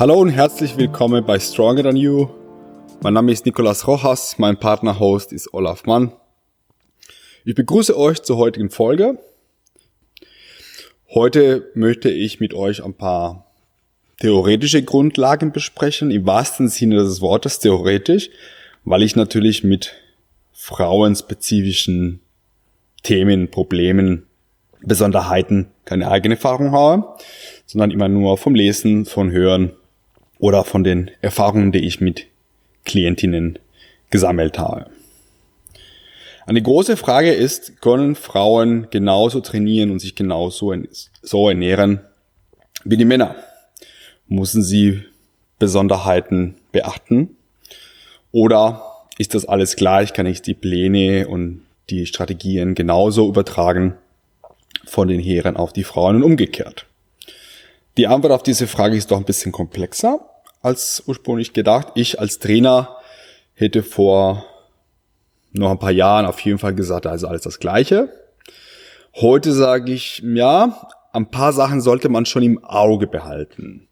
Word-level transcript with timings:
Hallo 0.00 0.20
und 0.20 0.28
herzlich 0.28 0.76
willkommen 0.76 1.24
bei 1.24 1.40
Stronger 1.40 1.82
Than 1.82 1.96
You. 1.96 2.28
Mein 3.02 3.14
Name 3.14 3.32
ist 3.32 3.44
Nicolas 3.44 3.84
Rojas, 3.88 4.38
mein 4.38 4.56
Partner-Host 4.56 5.32
ist 5.32 5.52
Olaf 5.52 5.86
Mann. 5.86 6.12
Ich 7.44 7.56
begrüße 7.56 7.98
euch 7.98 8.22
zur 8.22 8.36
heutigen 8.36 8.70
Folge. 8.70 9.18
Heute 11.12 11.68
möchte 11.74 12.10
ich 12.10 12.38
mit 12.38 12.54
euch 12.54 12.84
ein 12.84 12.94
paar 12.94 13.50
theoretische 14.20 14.84
Grundlagen 14.84 15.50
besprechen, 15.50 16.12
im 16.12 16.24
wahrsten 16.26 16.68
Sinne 16.68 16.98
des 16.98 17.20
Wortes 17.20 17.58
theoretisch, 17.58 18.30
weil 18.84 19.02
ich 19.02 19.16
natürlich 19.16 19.64
mit 19.64 19.94
frauenspezifischen 20.52 22.20
Themen, 23.02 23.50
Problemen, 23.50 24.28
Besonderheiten 24.80 25.72
keine 25.84 26.08
eigene 26.08 26.36
Erfahrung 26.36 26.70
habe, 26.70 27.16
sondern 27.66 27.90
immer 27.90 28.08
nur 28.08 28.38
vom 28.38 28.54
Lesen, 28.54 29.04
von 29.04 29.32
Hören 29.32 29.72
oder 30.38 30.64
von 30.64 30.84
den 30.84 31.10
Erfahrungen, 31.20 31.72
die 31.72 31.86
ich 31.86 32.00
mit 32.00 32.26
Klientinnen 32.84 33.58
gesammelt 34.10 34.58
habe. 34.58 34.86
Eine 36.46 36.62
große 36.62 36.96
Frage 36.96 37.32
ist, 37.32 37.82
können 37.82 38.14
Frauen 38.14 38.88
genauso 38.90 39.40
trainieren 39.40 39.90
und 39.90 39.98
sich 39.98 40.14
genauso 40.14 40.74
so 41.20 41.48
ernähren 41.48 42.00
wie 42.84 42.96
die 42.96 43.04
Männer? 43.04 43.36
Müssen 44.28 44.62
sie 44.62 45.02
Besonderheiten 45.58 46.54
beachten? 46.72 47.36
Oder 48.32 48.82
ist 49.18 49.34
das 49.34 49.44
alles 49.44 49.76
gleich? 49.76 50.12
Kann 50.12 50.26
ich 50.26 50.42
die 50.42 50.54
Pläne 50.54 51.28
und 51.28 51.62
die 51.90 52.06
Strategien 52.06 52.74
genauso 52.74 53.28
übertragen 53.28 53.94
von 54.84 55.08
den 55.08 55.20
Herren 55.20 55.56
auf 55.56 55.72
die 55.72 55.84
Frauen 55.84 56.16
und 56.16 56.22
umgekehrt? 56.22 56.86
Die 57.98 58.06
Antwort 58.06 58.32
auf 58.32 58.44
diese 58.44 58.68
Frage 58.68 58.96
ist 58.96 59.10
doch 59.10 59.16
ein 59.16 59.24
bisschen 59.24 59.50
komplexer 59.50 60.20
als 60.62 61.02
ursprünglich 61.08 61.52
gedacht. 61.52 61.88
Ich 61.96 62.20
als 62.20 62.38
Trainer 62.38 62.96
hätte 63.54 63.82
vor 63.82 64.46
noch 65.50 65.72
ein 65.72 65.80
paar 65.80 65.90
Jahren 65.90 66.24
auf 66.24 66.38
jeden 66.40 66.60
Fall 66.60 66.76
gesagt, 66.76 67.06
ist 67.06 67.24
alles 67.24 67.42
das 67.42 67.58
Gleiche. 67.58 68.08
Heute 69.16 69.52
sage 69.52 69.92
ich, 69.92 70.22
ja, 70.24 70.88
ein 71.12 71.28
paar 71.30 71.52
Sachen 71.52 71.80
sollte 71.80 72.08
man 72.08 72.24
schon 72.24 72.44
im 72.44 72.64
Auge 72.64 73.08
behalten. 73.08 73.88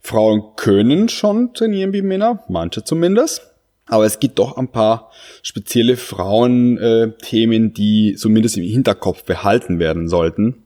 Frauen 0.00 0.54
können 0.54 1.08
schon 1.08 1.52
trainieren 1.52 1.92
wie 1.92 2.02
Männer, 2.02 2.44
manche 2.48 2.84
zumindest. 2.84 3.42
Aber 3.86 4.04
es 4.04 4.20
gibt 4.20 4.38
doch 4.38 4.56
ein 4.56 4.68
paar 4.68 5.10
spezielle 5.42 5.96
Frauenthemen, 5.96 7.74
die 7.74 8.14
zumindest 8.14 8.56
im 8.56 8.62
Hinterkopf 8.62 9.24
behalten 9.24 9.80
werden 9.80 10.08
sollten 10.08 10.62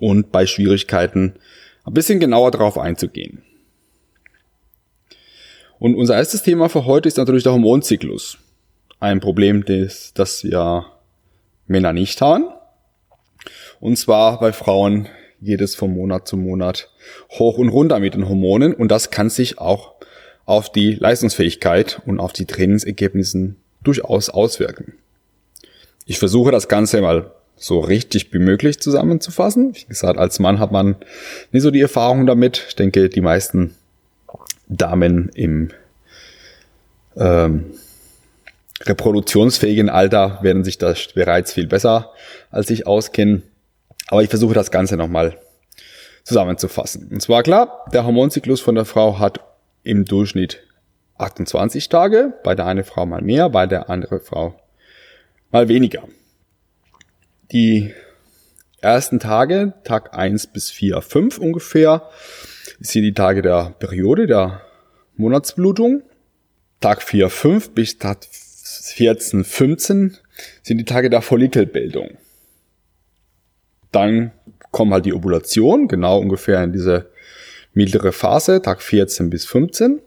und 0.00 0.32
bei 0.32 0.46
Schwierigkeiten 0.46 1.34
ein 1.90 1.94
bisschen 1.94 2.20
genauer 2.20 2.52
darauf 2.52 2.78
einzugehen. 2.78 3.42
Und 5.78 5.96
unser 5.96 6.16
erstes 6.16 6.42
Thema 6.42 6.68
für 6.68 6.84
heute 6.84 7.08
ist 7.08 7.16
natürlich 7.16 7.42
der 7.42 7.52
Hormonzyklus. 7.52 8.38
Ein 9.00 9.20
Problem, 9.20 9.64
das, 9.64 10.12
das 10.14 10.42
ja 10.42 10.86
Männer 11.66 11.92
nicht 11.92 12.20
haben. 12.20 12.44
Und 13.80 13.96
zwar 13.96 14.38
bei 14.38 14.52
Frauen 14.52 15.08
geht 15.40 15.62
es 15.62 15.74
von 15.74 15.92
Monat 15.92 16.28
zu 16.28 16.36
Monat 16.36 16.90
hoch 17.30 17.58
und 17.58 17.70
runter 17.70 17.98
mit 17.98 18.14
den 18.14 18.28
Hormonen 18.28 18.74
und 18.74 18.90
das 18.90 19.10
kann 19.10 19.30
sich 19.30 19.58
auch 19.58 19.94
auf 20.44 20.70
die 20.70 20.92
Leistungsfähigkeit 20.92 22.02
und 22.04 22.20
auf 22.20 22.34
die 22.34 22.44
Trainingsergebnissen 22.44 23.56
durchaus 23.82 24.28
auswirken. 24.28 24.94
Ich 26.04 26.18
versuche 26.18 26.50
das 26.50 26.68
Ganze 26.68 27.00
mal 27.00 27.32
so 27.60 27.78
richtig 27.80 28.32
wie 28.32 28.38
möglich 28.38 28.80
zusammenzufassen. 28.80 29.74
Wie 29.74 29.84
gesagt, 29.84 30.18
als 30.18 30.38
Mann 30.38 30.58
hat 30.58 30.72
man 30.72 30.96
nicht 31.52 31.62
so 31.62 31.70
die 31.70 31.82
Erfahrung 31.82 32.24
damit. 32.24 32.64
Ich 32.68 32.74
denke, 32.74 33.10
die 33.10 33.20
meisten 33.20 33.76
Damen 34.66 35.28
im 35.34 35.68
ähm, 37.16 37.66
reproduktionsfähigen 38.82 39.90
Alter 39.90 40.38
werden 40.40 40.64
sich 40.64 40.78
das 40.78 41.08
bereits 41.14 41.52
viel 41.52 41.66
besser 41.66 42.12
als 42.50 42.70
ich 42.70 42.86
auskennen. 42.86 43.42
Aber 44.08 44.22
ich 44.22 44.30
versuche 44.30 44.54
das 44.54 44.70
Ganze 44.70 44.96
nochmal 44.96 45.36
zusammenzufassen. 46.24 47.08
Und 47.12 47.20
zwar 47.20 47.42
klar, 47.42 47.84
der 47.92 48.06
Hormonzyklus 48.06 48.62
von 48.62 48.74
der 48.74 48.86
Frau 48.86 49.18
hat 49.18 49.40
im 49.82 50.06
Durchschnitt 50.06 50.62
28 51.18 51.90
Tage, 51.90 52.32
bei 52.42 52.54
der 52.54 52.64
eine 52.64 52.84
Frau 52.84 53.04
mal 53.04 53.20
mehr, 53.20 53.50
bei 53.50 53.66
der 53.66 53.90
andere 53.90 54.18
Frau 54.20 54.54
mal 55.50 55.68
weniger. 55.68 56.04
Die 57.52 57.92
ersten 58.80 59.18
Tage, 59.18 59.74
Tag 59.82 60.16
1 60.16 60.48
bis 60.48 60.70
4, 60.70 61.02
5 61.02 61.38
ungefähr, 61.38 62.08
sind 62.78 63.02
die 63.02 63.12
Tage 63.12 63.42
der 63.42 63.74
Periode, 63.78 64.26
der 64.26 64.62
Monatsblutung. 65.16 66.02
Tag 66.80 67.02
4, 67.02 67.28
5 67.28 67.70
bis 67.70 67.98
Tag 67.98 68.24
14, 68.24 69.44
15 69.44 70.16
sind 70.62 70.78
die 70.78 70.84
Tage 70.84 71.10
der 71.10 71.22
Follikelbildung. 71.22 72.18
Dann 73.90 74.30
kommt 74.70 74.92
halt 74.92 75.04
die 75.04 75.12
Ovulation, 75.12 75.88
genau 75.88 76.20
ungefähr 76.20 76.62
in 76.62 76.72
diese 76.72 77.10
mittlere 77.74 78.12
Phase, 78.12 78.62
Tag 78.62 78.80
14 78.80 79.28
bis 79.28 79.44
15. 79.44 80.00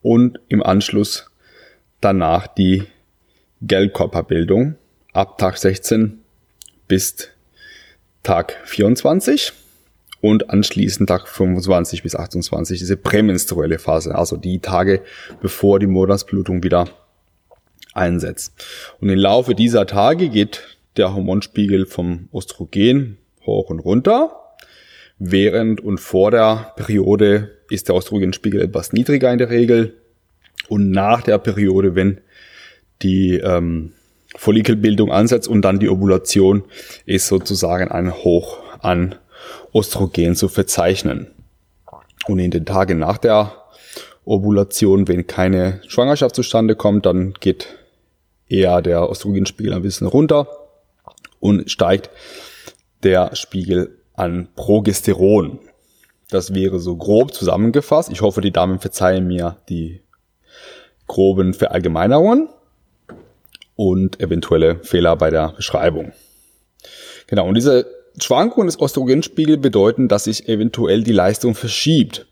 Und 0.00 0.40
im 0.48 0.62
Anschluss 0.62 1.30
danach 2.00 2.46
die 2.46 2.84
Gelbkörperbildung 3.60 4.76
ab 5.14 5.38
Tag 5.38 5.56
16 5.56 6.18
bis 6.88 7.28
Tag 8.22 8.60
24 8.64 9.52
und 10.20 10.50
anschließend 10.50 11.08
Tag 11.08 11.28
25 11.28 12.02
bis 12.02 12.16
28 12.16 12.78
diese 12.78 12.96
prämenstruelle 12.96 13.78
Phase, 13.78 14.14
also 14.14 14.36
die 14.36 14.58
Tage, 14.58 15.02
bevor 15.40 15.78
die 15.78 15.86
Monatsblutung 15.86 16.62
wieder 16.62 16.88
einsetzt. 17.94 18.52
Und 19.00 19.08
im 19.08 19.18
Laufe 19.18 19.54
dieser 19.54 19.86
Tage 19.86 20.28
geht 20.28 20.78
der 20.96 21.14
Hormonspiegel 21.14 21.86
vom 21.86 22.28
Östrogen 22.34 23.18
hoch 23.46 23.70
und 23.70 23.78
runter. 23.78 24.40
Während 25.18 25.80
und 25.80 25.98
vor 25.98 26.32
der 26.32 26.72
Periode 26.76 27.52
ist 27.70 27.88
der 27.88 27.96
Östrogenspiegel 27.96 28.60
etwas 28.60 28.92
niedriger 28.92 29.30
in 29.32 29.38
der 29.38 29.50
Regel. 29.50 29.94
Und 30.68 30.90
nach 30.90 31.22
der 31.22 31.38
Periode, 31.38 31.94
wenn 31.94 32.20
die 33.02 33.36
ähm, 33.36 33.92
Follikelbildung 34.36 35.12
ansetzt 35.12 35.48
und 35.48 35.62
dann 35.62 35.78
die 35.78 35.88
Ovulation, 35.88 36.64
ist 37.06 37.28
sozusagen 37.28 37.90
ein 37.90 38.12
Hoch 38.12 38.58
an 38.80 39.14
Östrogen 39.74 40.34
zu 40.36 40.48
verzeichnen. 40.48 41.28
Und 42.26 42.38
in 42.38 42.50
den 42.50 42.64
Tagen 42.64 42.98
nach 42.98 43.18
der 43.18 43.52
Ovulation, 44.24 45.08
wenn 45.08 45.26
keine 45.26 45.80
Schwangerschaft 45.86 46.34
zustande 46.34 46.76
kommt, 46.76 47.06
dann 47.06 47.34
geht 47.34 47.68
eher 48.48 48.82
der 48.82 49.08
Östrogenspiegel 49.10 49.74
ein 49.74 49.82
bisschen 49.82 50.06
runter 50.06 50.48
und 51.40 51.70
steigt 51.70 52.10
der 53.02 53.34
Spiegel 53.36 53.98
an 54.14 54.48
Progesteron. 54.56 55.58
Das 56.30 56.54
wäre 56.54 56.80
so 56.80 56.96
grob 56.96 57.34
zusammengefasst. 57.34 58.10
Ich 58.10 58.22
hoffe, 58.22 58.40
die 58.40 58.50
Damen 58.50 58.78
verzeihen 58.78 59.26
mir 59.26 59.58
die 59.68 60.00
groben 61.06 61.52
Verallgemeinerungen 61.52 62.48
und 63.76 64.20
eventuelle 64.20 64.80
Fehler 64.82 65.16
bei 65.16 65.30
der 65.30 65.54
Beschreibung. 65.56 66.12
Genau, 67.26 67.48
und 67.48 67.54
diese 67.54 67.86
Schwankungen 68.20 68.68
des 68.68 68.80
Östrogenspiegels 68.80 69.60
bedeuten, 69.60 70.08
dass 70.08 70.24
sich 70.24 70.48
eventuell 70.48 71.02
die 71.02 71.12
Leistung 71.12 71.54
verschiebt. 71.54 72.26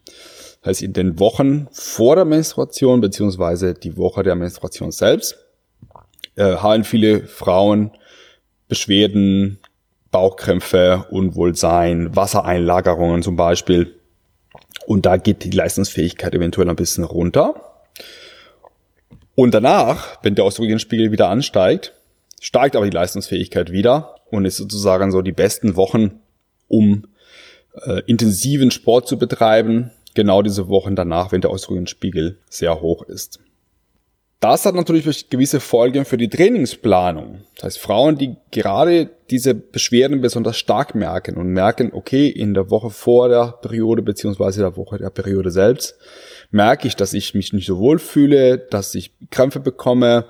Das 0.61 0.71
heißt, 0.71 0.83
in 0.83 0.93
den 0.93 1.19
Wochen 1.19 1.67
vor 1.73 2.15
der 2.15 2.25
Menstruation 2.25 3.01
beziehungsweise 3.01 3.75
die 3.75 3.97
Woche 3.97 4.23
der 4.23 4.37
Menstruation 4.37 4.93
selbst 4.93 5.37
äh, 6.37 6.57
haben 6.57 6.85
viele 6.85 7.27
Frauen 7.27 7.91
Beschwerden, 8.69 9.59
Bauchkrämpfe, 10.13 11.07
Unwohlsein, 11.11 12.15
Wassereinlagerungen 12.15 13.23
zum 13.23 13.37
Beispiel. 13.37 13.99
Und 14.87 15.05
da 15.05 15.17
geht 15.17 15.45
die 15.45 15.51
Leistungsfähigkeit 15.51 16.35
eventuell 16.35 16.71
ein 16.71 16.77
bisschen 16.77 17.05
runter. 17.05 17.72
Und 19.35 19.55
danach, 19.55 20.19
wenn 20.23 20.35
der 20.35 20.47
Östrogenspiegel 20.47 21.11
wieder 21.13 21.29
ansteigt, 21.29 21.95
steigt 22.41 22.77
aber 22.77 22.85
die 22.85 22.95
Leistungsfähigkeit 22.95 23.73
wieder 23.73 24.17
und 24.31 24.45
ist 24.45 24.57
sozusagen 24.57 25.11
so 25.11 25.23
die 25.23 25.33
besten 25.33 25.77
Wochen, 25.77 26.21
um 26.69 27.07
äh, 27.85 28.03
intensiven 28.07 28.71
Sport 28.71 29.09
zu 29.09 29.19
betreiben. 29.19 29.91
Genau 30.15 30.43
diese 30.43 30.69
Wochen 30.69 30.97
danach, 30.97 31.33
wenn 31.33 31.41
der 31.41 31.53
Östrogenspiegel 31.53 32.39
sehr 32.49 32.81
hoch 32.81 33.03
ist. 33.05 33.41
Das 34.43 34.67
hat 34.67 34.75
natürlich 34.75 35.31
gewisse 35.31 35.61
Folgen 35.61 36.05
für 36.05 36.19
die 36.19 36.29
Trainingsplanung. 36.29 37.43
Das 37.55 37.65
heißt, 37.65 37.79
Frauen, 37.79 38.19
die 38.19 38.37
gerade 38.51 39.09
diese 39.31 39.55
Beschwerden 39.55 40.21
besonders 40.21 40.59
stark 40.59 40.95
merken 40.95 41.39
und 41.39 41.49
merken, 41.49 41.93
okay, 41.95 42.29
in 42.29 42.53
der 42.53 42.69
Woche 42.69 42.91
vor 42.91 43.31
der 43.31 43.55
Periode 43.63 44.03
beziehungsweise 44.03 44.61
der 44.61 44.77
Woche 44.77 44.99
der 44.99 45.09
Periode 45.09 45.51
selbst, 45.51 45.97
merke 46.51 46.87
ich, 46.87 46.97
dass 46.97 47.15
ich 47.15 47.33
mich 47.33 47.55
nicht 47.55 47.67
so 47.67 47.79
wohl 47.79 47.99
fühle, 47.99 48.59
dass 48.59 48.95
ich 48.95 49.15
Krämpfe 49.31 49.61
bekomme, 49.61 50.27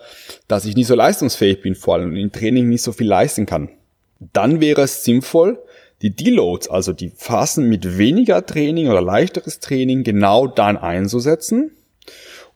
dass 0.46 0.66
ich 0.66 0.76
nicht 0.76 0.86
so 0.86 0.94
leistungsfähig 0.94 1.60
bin, 1.60 1.74
vor 1.74 1.94
allem 1.94 2.14
im 2.14 2.30
Training 2.30 2.68
nicht 2.68 2.82
so 2.82 2.92
viel 2.92 3.08
leisten 3.08 3.46
kann 3.46 3.70
dann 4.32 4.60
wäre 4.60 4.82
es 4.82 5.04
sinnvoll, 5.04 5.58
die 6.02 6.10
Deloads, 6.10 6.68
also 6.68 6.92
die 6.92 7.10
Phasen 7.10 7.68
mit 7.68 7.98
weniger 7.98 8.44
Training 8.44 8.88
oder 8.88 9.00
leichteres 9.00 9.60
Training, 9.60 10.02
genau 10.02 10.46
dann 10.46 10.76
einzusetzen, 10.76 11.72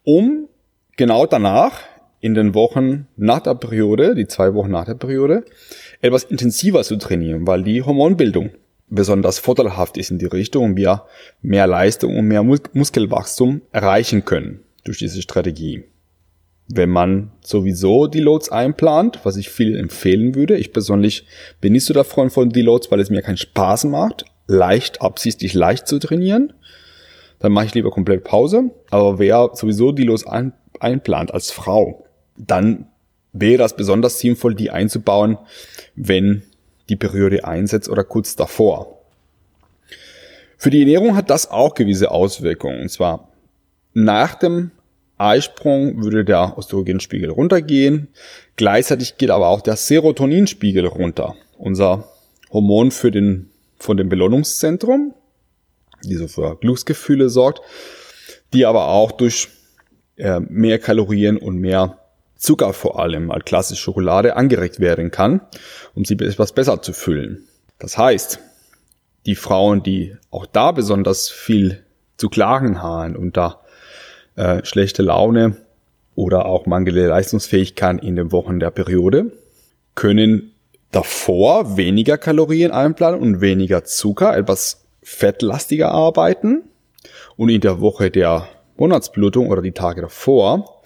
um 0.05 0.49
genau 0.96 1.26
danach 1.26 1.81
in 2.20 2.34
den 2.34 2.54
Wochen 2.54 3.06
nach 3.16 3.40
der 3.40 3.54
Periode, 3.54 4.14
die 4.14 4.26
zwei 4.26 4.54
Wochen 4.54 4.70
nach 4.70 4.87
der 4.87 4.94
Periode, 4.94 5.44
etwas 6.00 6.25
intensiver 6.25 6.82
zu 6.82 6.96
trainieren, 6.96 7.46
weil 7.46 7.62
die 7.62 7.82
Hormonbildung 7.82 8.50
besonders 8.88 9.38
vorteilhaft 9.38 9.96
ist 9.96 10.10
in 10.10 10.19
die 10.19 10.26
Richtung 10.26 10.64
und 10.64 10.76
wir 10.76 11.04
mehr 11.43 11.66
Leistung 11.66 12.16
und 12.16 12.26
mehr 12.26 12.43
Muskelwachstum 12.43 13.62
erreichen 13.72 14.25
können 14.25 14.60
durch 14.84 14.98
diese 14.98 15.22
Strategie. 15.22 15.84
Wenn 16.69 16.90
man 16.90 17.31
sowieso 17.43 18.06
die 18.06 18.20
Loads 18.20 18.50
einplant, 18.50 19.20
was 19.22 19.37
ich 19.37 19.50
viel 19.50 19.76
empfehlen 19.76 20.34
würde, 20.34 20.56
ich 20.56 20.72
persönlich 20.72 21.26
bin 21.60 21.75
nicht 21.75 21.84
so 21.84 21.94
der 21.94 22.04
Freund 22.04 22.32
von 22.32 22.50
die 22.50 22.62
Loads, 22.62 22.90
weil 22.90 23.00
es 23.00 23.10
mir 23.10 23.22
keinen 23.22 23.37
Spaß 23.37 23.84
macht, 23.84 24.25
leicht, 24.48 25.00
absichtlich 25.00 25.54
leicht 25.54 25.87
zu 25.87 25.98
trainieren, 25.98 26.52
dann 27.38 27.52
mache 27.52 27.66
ich 27.66 27.75
lieber 27.75 27.90
komplett 27.90 28.25
Pause. 28.25 28.70
Aber 28.90 29.19
wer 29.19 29.50
sowieso 29.54 29.93
die 29.93 30.04
Loads 30.04 30.26
ein, 30.26 30.52
einplant 30.81 31.32
als 31.32 31.50
Frau, 31.50 32.05
dann 32.37 32.87
wäre 33.32 33.58
das 33.58 33.76
besonders 33.76 34.19
sinnvoll, 34.19 34.55
die 34.55 34.70
einzubauen, 34.70 35.38
wenn 35.94 36.43
die 36.88 36.96
Periode 36.96 37.44
einsetzt 37.44 37.88
oder 37.88 38.05
kurz 38.05 38.37
davor. 38.37 39.00
Für 40.56 40.70
die 40.70 40.81
Ernährung 40.81 41.17
hat 41.17 41.31
das 41.31 41.50
auch 41.50 41.75
gewisse 41.75 42.11
Auswirkungen. 42.11 42.82
Und 42.82 42.88
zwar 42.88 43.28
nach 43.93 44.34
dem 44.34 44.70
Eisprung 45.19 46.02
würde 46.02 46.25
der 46.25 46.55
Östrogenspiegel 46.58 47.31
runtergehen. 47.31 48.08
Gleichzeitig 48.56 49.17
geht 49.19 49.31
aber 49.31 49.49
auch 49.49 49.61
der 49.61 49.76
Serotoninspiegel 49.76 50.87
runter. 50.87 51.34
Unser 51.58 52.08
Hormon 52.52 52.90
für 52.90 53.11
den, 53.11 53.50
von 53.79 53.96
dem 53.96 54.08
Belohnungszentrum, 54.08 55.14
die 56.05 56.17
so 56.17 56.29
für 56.29 56.56
Glücksgefühle 56.56 57.29
sorgt, 57.29 57.61
die 58.52 58.67
aber 58.67 58.88
auch 58.88 59.12
durch 59.12 59.49
äh, 60.17 60.41
mehr 60.41 60.79
Kalorien 60.79 61.37
und 61.37 61.59
mehr 61.59 61.99
Zucker 62.37 62.73
vor 62.73 63.01
allem, 63.01 63.31
als 63.31 63.45
klassische 63.45 63.83
Schokolade, 63.83 64.37
angeregt 64.37 64.81
werden 64.81 65.11
kann, 65.11 65.41
um 65.95 66.05
sie 66.05 66.15
etwas 66.15 66.53
besser 66.53 66.83
zu 66.83 66.93
füllen. 66.93 67.49
Das 67.79 67.97
heißt, 67.97 68.41
die 69.25 69.35
Frauen, 69.35 69.83
die 69.83 70.17
auch 70.31 70.47
da 70.47 70.73
besonders 70.73 71.29
viel 71.29 71.83
zu 72.17 72.29
klagen 72.29 72.83
haben 72.83 73.17
und 73.17 73.37
da 73.37 73.61
äh, 74.37 74.65
schlechte 74.65 75.03
Laune 75.03 75.57
oder 76.15 76.47
auch 76.47 76.67
mangelnde 76.67 77.09
Leistungsfähigkeit 77.09 78.03
in 78.03 78.17
den 78.17 78.33
Wochen 78.33 78.61
der 78.61 78.71
Periode, 78.71 79.33
können 79.95 80.53
davor 80.93 81.77
weniger 81.77 82.17
Kalorien 82.17 82.71
einplanen 82.71 83.21
und 83.21 83.41
weniger 83.41 83.85
Zucker, 83.85 84.37
etwas 84.37 84.85
fettlastiger 85.03 85.91
arbeiten 85.91 86.63
und 87.37 87.49
in 87.49 87.61
der 87.61 87.81
Woche 87.81 88.11
der 88.11 88.49
Monatsblutung 88.78 89.49
oder 89.49 89.62
die 89.62 89.73
Tage 89.73 90.02
davor 90.02 90.82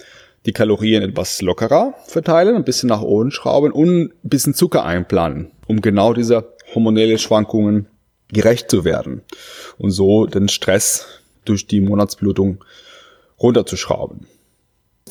die 0.46 0.52
Kalorien 0.52 1.02
etwas 1.02 1.42
lockerer 1.42 1.94
verteilen, 2.06 2.56
ein 2.56 2.64
bisschen 2.64 2.88
nach 2.88 3.02
oben 3.02 3.30
schrauben 3.30 3.72
und 3.72 4.04
ein 4.04 4.12
bisschen 4.22 4.54
Zucker 4.54 4.84
einplanen, 4.84 5.50
um 5.66 5.80
genau 5.80 6.14
diese 6.14 6.54
hormonelle 6.74 7.18
Schwankungen 7.18 7.88
gerecht 8.32 8.70
zu 8.70 8.84
werden 8.84 9.22
und 9.78 9.90
so 9.90 10.26
den 10.26 10.48
Stress 10.48 11.06
durch 11.44 11.66
die 11.66 11.80
Monatsblutung 11.80 12.64
runterzuschrauben. 13.40 14.26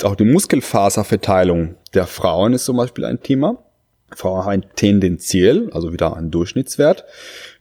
Auch 0.03 0.15
die 0.15 0.25
Muskelfaserverteilung 0.25 1.75
der 1.93 2.07
Frauen 2.07 2.53
ist 2.53 2.65
zum 2.65 2.77
Beispiel 2.77 3.05
ein 3.05 3.21
Thema. 3.21 3.63
Frauen 4.15 4.45
haben 4.45 4.65
tendenziell, 4.75 5.69
also 5.73 5.91
wieder 5.91 6.15
ein 6.15 6.31
Durchschnittswert, 6.31 7.03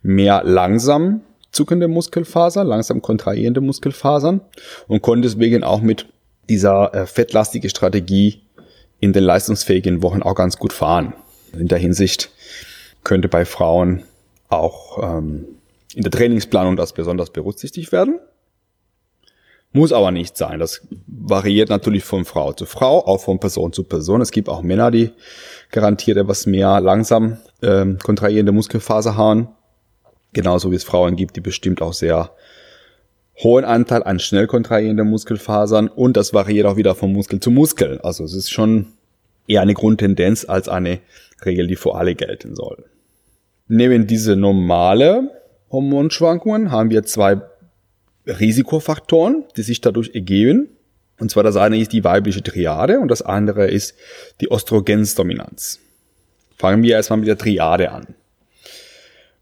mehr 0.02 0.42
langsam 0.44 1.22
zuckende 1.58 1.88
Muskelfaser, 1.88 2.62
langsam 2.62 3.02
kontrahierende 3.02 3.60
Muskelfasern 3.60 4.40
und 4.86 5.02
können 5.02 5.22
deswegen 5.22 5.64
auch 5.64 5.80
mit 5.80 6.06
dieser 6.48 6.94
äh, 6.94 7.06
fettlastige 7.06 7.68
Strategie 7.68 8.42
in 9.00 9.12
den 9.12 9.24
leistungsfähigen 9.24 10.00
Wochen 10.00 10.22
auch 10.22 10.36
ganz 10.36 10.56
gut 10.56 10.72
fahren. 10.72 11.14
In 11.52 11.66
der 11.66 11.78
Hinsicht 11.78 12.30
könnte 13.02 13.28
bei 13.28 13.44
Frauen 13.44 14.04
auch 14.48 15.02
ähm, 15.02 15.46
in 15.96 16.02
der 16.02 16.12
Trainingsplanung 16.12 16.76
das 16.76 16.92
besonders 16.92 17.30
berücksichtigt 17.30 17.90
werden. 17.90 18.20
Muss 19.72 19.92
aber 19.92 20.12
nicht 20.12 20.36
sein. 20.36 20.60
Das 20.60 20.86
variiert 21.08 21.70
natürlich 21.70 22.04
von 22.04 22.24
Frau 22.24 22.52
zu 22.52 22.66
Frau, 22.66 23.04
auch 23.04 23.20
von 23.20 23.40
Person 23.40 23.72
zu 23.72 23.82
Person. 23.82 24.20
Es 24.20 24.30
gibt 24.30 24.48
auch 24.48 24.62
Männer, 24.62 24.92
die 24.92 25.10
garantiert 25.72 26.18
etwas 26.18 26.46
mehr 26.46 26.80
langsam 26.80 27.38
ähm, 27.62 27.98
kontrahierende 27.98 28.52
Muskelfaser 28.52 29.16
haben. 29.16 29.48
Genauso 30.38 30.70
wie 30.70 30.76
es 30.76 30.84
Frauen 30.84 31.16
gibt, 31.16 31.34
die 31.34 31.40
bestimmt 31.40 31.82
auch 31.82 31.92
sehr 31.92 32.30
hohen 33.42 33.64
Anteil 33.64 34.04
an 34.04 34.20
schnell 34.20 34.46
kontrahierenden 34.46 35.10
Muskelfasern 35.10 35.88
und 35.88 36.16
das 36.16 36.32
variiert 36.32 36.64
auch 36.66 36.76
wieder 36.76 36.94
von 36.94 37.12
Muskel 37.12 37.40
zu 37.40 37.50
Muskel. 37.50 38.00
Also 38.04 38.22
es 38.22 38.34
ist 38.34 38.48
schon 38.48 38.86
eher 39.48 39.62
eine 39.62 39.74
Grundtendenz 39.74 40.48
als 40.48 40.68
eine 40.68 41.00
Regel, 41.44 41.66
die 41.66 41.74
für 41.74 41.96
alle 41.96 42.14
gelten 42.14 42.54
soll. 42.54 42.84
Neben 43.66 44.06
diese 44.06 44.36
normale 44.36 45.28
Hormonschwankungen 45.72 46.70
haben 46.70 46.90
wir 46.90 47.02
zwei 47.02 47.40
Risikofaktoren, 48.24 49.42
die 49.56 49.62
sich 49.62 49.80
dadurch 49.80 50.14
ergeben. 50.14 50.68
Und 51.18 51.32
zwar 51.32 51.42
das 51.42 51.56
eine 51.56 51.80
ist 51.80 51.92
die 51.92 52.04
weibliche 52.04 52.44
Triade 52.44 53.00
und 53.00 53.08
das 53.08 53.22
andere 53.22 53.66
ist 53.66 53.96
die 54.40 54.52
Östrogensdominanz. 54.52 55.80
Fangen 56.56 56.84
wir 56.84 56.94
erstmal 56.94 57.18
mit 57.18 57.26
der 57.26 57.38
Triade 57.38 57.90
an. 57.90 58.14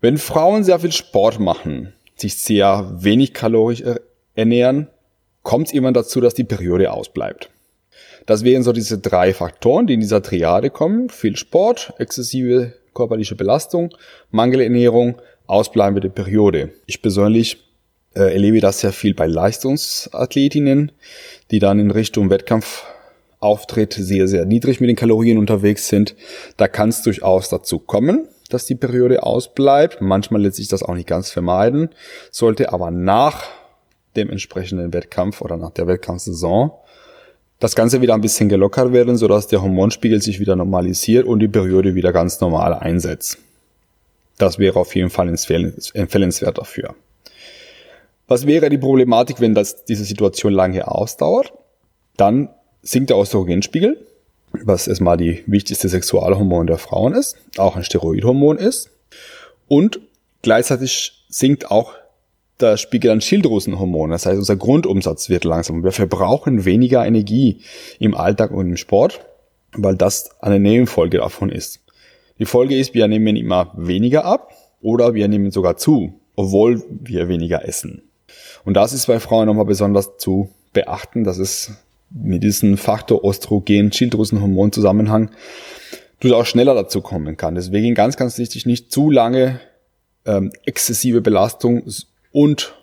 Wenn 0.00 0.19
Frauen 0.19 0.64
sehr 0.64 0.78
viel 0.78 0.93
Sport 0.93 1.40
machen, 1.40 1.93
sich 2.16 2.37
sehr 2.37 2.90
wenig 2.94 3.34
kalorisch 3.34 3.82
ernähren, 4.34 4.88
kommt 5.43 5.69
es 5.69 5.72
irgendwann 5.72 5.94
dazu, 5.94 6.20
dass 6.20 6.34
die 6.34 6.44
Periode 6.44 6.93
ausbleibt. 6.93 7.50
Das 8.26 8.43
wären 8.43 8.62
so 8.62 8.72
diese 8.72 8.98
drei 8.98 9.32
Faktoren, 9.32 9.87
die 9.87 9.94
in 9.94 10.00
dieser 10.00 10.22
Triade 10.22 10.70
kommen. 10.70 11.08
Viel 11.08 11.37
Sport, 11.37 11.94
exzessive 11.98 12.75
körperliche 12.94 13.37
Belastung, 13.37 13.94
Mangelernährung, 14.31 15.20
ausbleibende 15.46 16.10
Periode. 16.10 16.72
Ich 16.87 17.02
persönlich 17.02 17.58
äh, 18.14 18.32
erlebe 18.32 18.60
das 18.60 18.81
sehr 18.81 18.93
viel 18.93 19.14
bei 19.14 19.26
Leistungsathletinnen, 19.26 20.90
die 21.50 21.58
dann 21.60 21.78
in 21.78 21.90
Richtung 21.90 22.31
Wettkampfauftritt 22.31 23.93
sehr, 23.93 24.26
sehr 24.26 24.44
niedrig 24.46 24.81
mit 24.81 24.88
den 24.88 24.96
Kalorien 24.96 25.38
unterwegs 25.38 25.88
sind. 25.88 26.16
Da 26.56 26.67
kann 26.67 26.88
es 26.88 27.03
durchaus 27.03 27.48
dazu 27.48 27.79
kommen, 27.79 28.26
dass 28.48 28.67
die 28.67 28.74
Periode 28.74 29.22
ausbleibt. 29.22 30.00
Manchmal 30.00 30.43
lässt 30.43 30.56
sich 30.56 30.69
das 30.69 30.82
auch 30.82 30.94
nicht 30.94 31.08
ganz 31.08 31.31
vermeiden, 31.31 31.91
sollte 32.31 32.72
aber 32.72 32.91
nach 32.91 33.44
dem 34.17 34.31
entsprechenden 34.31 34.93
Wettkampf 34.93 35.41
oder 35.43 35.56
nach 35.56 35.70
der 35.70 35.86
Wettkampfsaison 35.86 36.72
das 37.58 37.74
Ganze 37.74 38.03
wieder 38.03 38.15
ein 38.15 38.20
bisschen 38.20 38.48
gelockert 38.48 38.93
werden, 38.93 39.17
sodass 39.17 39.46
der 39.46 39.62
Hormonspiegel 39.62 40.20
sich 40.20 40.41
wieder 40.41 40.56
normalisiert 40.56 41.26
und 41.26 41.41
die 41.41 41.48
Periode 41.48 41.94
wieder 41.94 42.12
ganz 42.12 42.41
normal 42.41 42.74
einsetzt. 42.74 43.38
Das 44.38 44.58
wäre 44.58 44.79
auf 44.79 44.94
jeden 44.94 45.10
Fall 45.10 45.29
empfehlenswert 45.29 46.58
dafür. 46.58 46.94
Was 48.29 48.46
wäre 48.46 48.69
die 48.69 48.79
Problematik, 48.79 49.41
wenn 49.41 49.55
das, 49.55 49.84
diese 49.84 50.05
Situation 50.05 50.53
lange 50.53 50.86
ausdauert? 50.86 51.53
Dann 52.17 52.50
sinkt 52.82 53.10
der 53.10 53.19
Östrogenspiegel, 53.19 54.06
was 54.53 54.88
erstmal 54.88 55.17
die 55.17 55.43
wichtigste 55.46 55.88
Sexualhormon 55.88 56.67
der 56.67 56.79
Frauen 56.79 57.15
ist, 57.15 57.36
auch 57.58 57.76
ein 57.76 57.84
Steroidhormon 57.84 58.58
ist. 58.58 58.91
Und 59.69 60.00
gleichzeitig 60.43 61.24
sinkt 61.29 61.70
auch 61.70 61.94
der 62.60 62.76
Spiegel 62.76 63.10
an 63.10 63.20
Schilddrüsenhormonen. 63.20 64.12
Das 64.12 64.26
heißt, 64.26 64.38
unser 64.38 64.56
Grundumsatz 64.56 65.29
wird 65.29 65.44
langsam. 65.44 65.84
Wir 65.84 65.93
verbrauchen 65.93 66.65
weniger 66.65 67.05
Energie 67.05 67.60
im 67.98 68.15
Alltag 68.15 68.50
und 68.50 68.69
im 68.69 68.76
Sport, 68.76 69.20
weil 69.72 69.96
das 69.96 70.31
eine 70.41 70.58
Nebenfolge 70.58 71.19
davon 71.19 71.50
ist. 71.50 71.81
Die 72.38 72.46
Folge 72.46 72.79
ist, 72.79 72.94
wir 72.94 73.08
nehmen 73.08 73.36
immer 73.36 73.72
weniger 73.76 74.24
ab 74.24 74.53
oder 74.81 75.15
wir 75.15 75.29
nehmen 75.29 75.50
sogar 75.50 75.76
zu, 75.76 76.15
obwohl 76.34 76.82
wir 76.88 77.29
weniger 77.29 77.67
essen. 77.67 78.03
Und 78.65 78.74
das 78.74 78.93
ist 78.93 79.06
bei 79.06 79.20
Frauen 79.20 79.46
nochmal 79.46 79.65
besonders 79.65 80.17
zu 80.19 80.50
beachten, 80.72 81.24
dass 81.24 81.38
es 81.38 81.72
mit 82.10 82.43
diesem 82.43 82.77
Faktor 82.77 83.25
Östrogen, 83.25 83.93
Schilddrüsenhormon 83.93 84.72
Zusammenhang 84.72 85.31
durchaus 86.20 86.48
schneller 86.48 86.75
dazu 86.75 87.01
kommen 87.01 87.36
kann. 87.36 87.55
Deswegen 87.55 87.94
ganz, 87.94 88.17
ganz 88.17 88.39
wichtig, 88.39 88.67
nicht 88.67 88.91
zu 88.91 89.10
lange 89.10 89.60
ähm, 90.25 90.53
exzessive 90.65 91.20
Belastung 91.20 91.82
und 92.32 92.75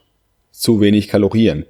zu 0.51 0.81
wenig 0.81 1.07
Kalorien. 1.07 1.65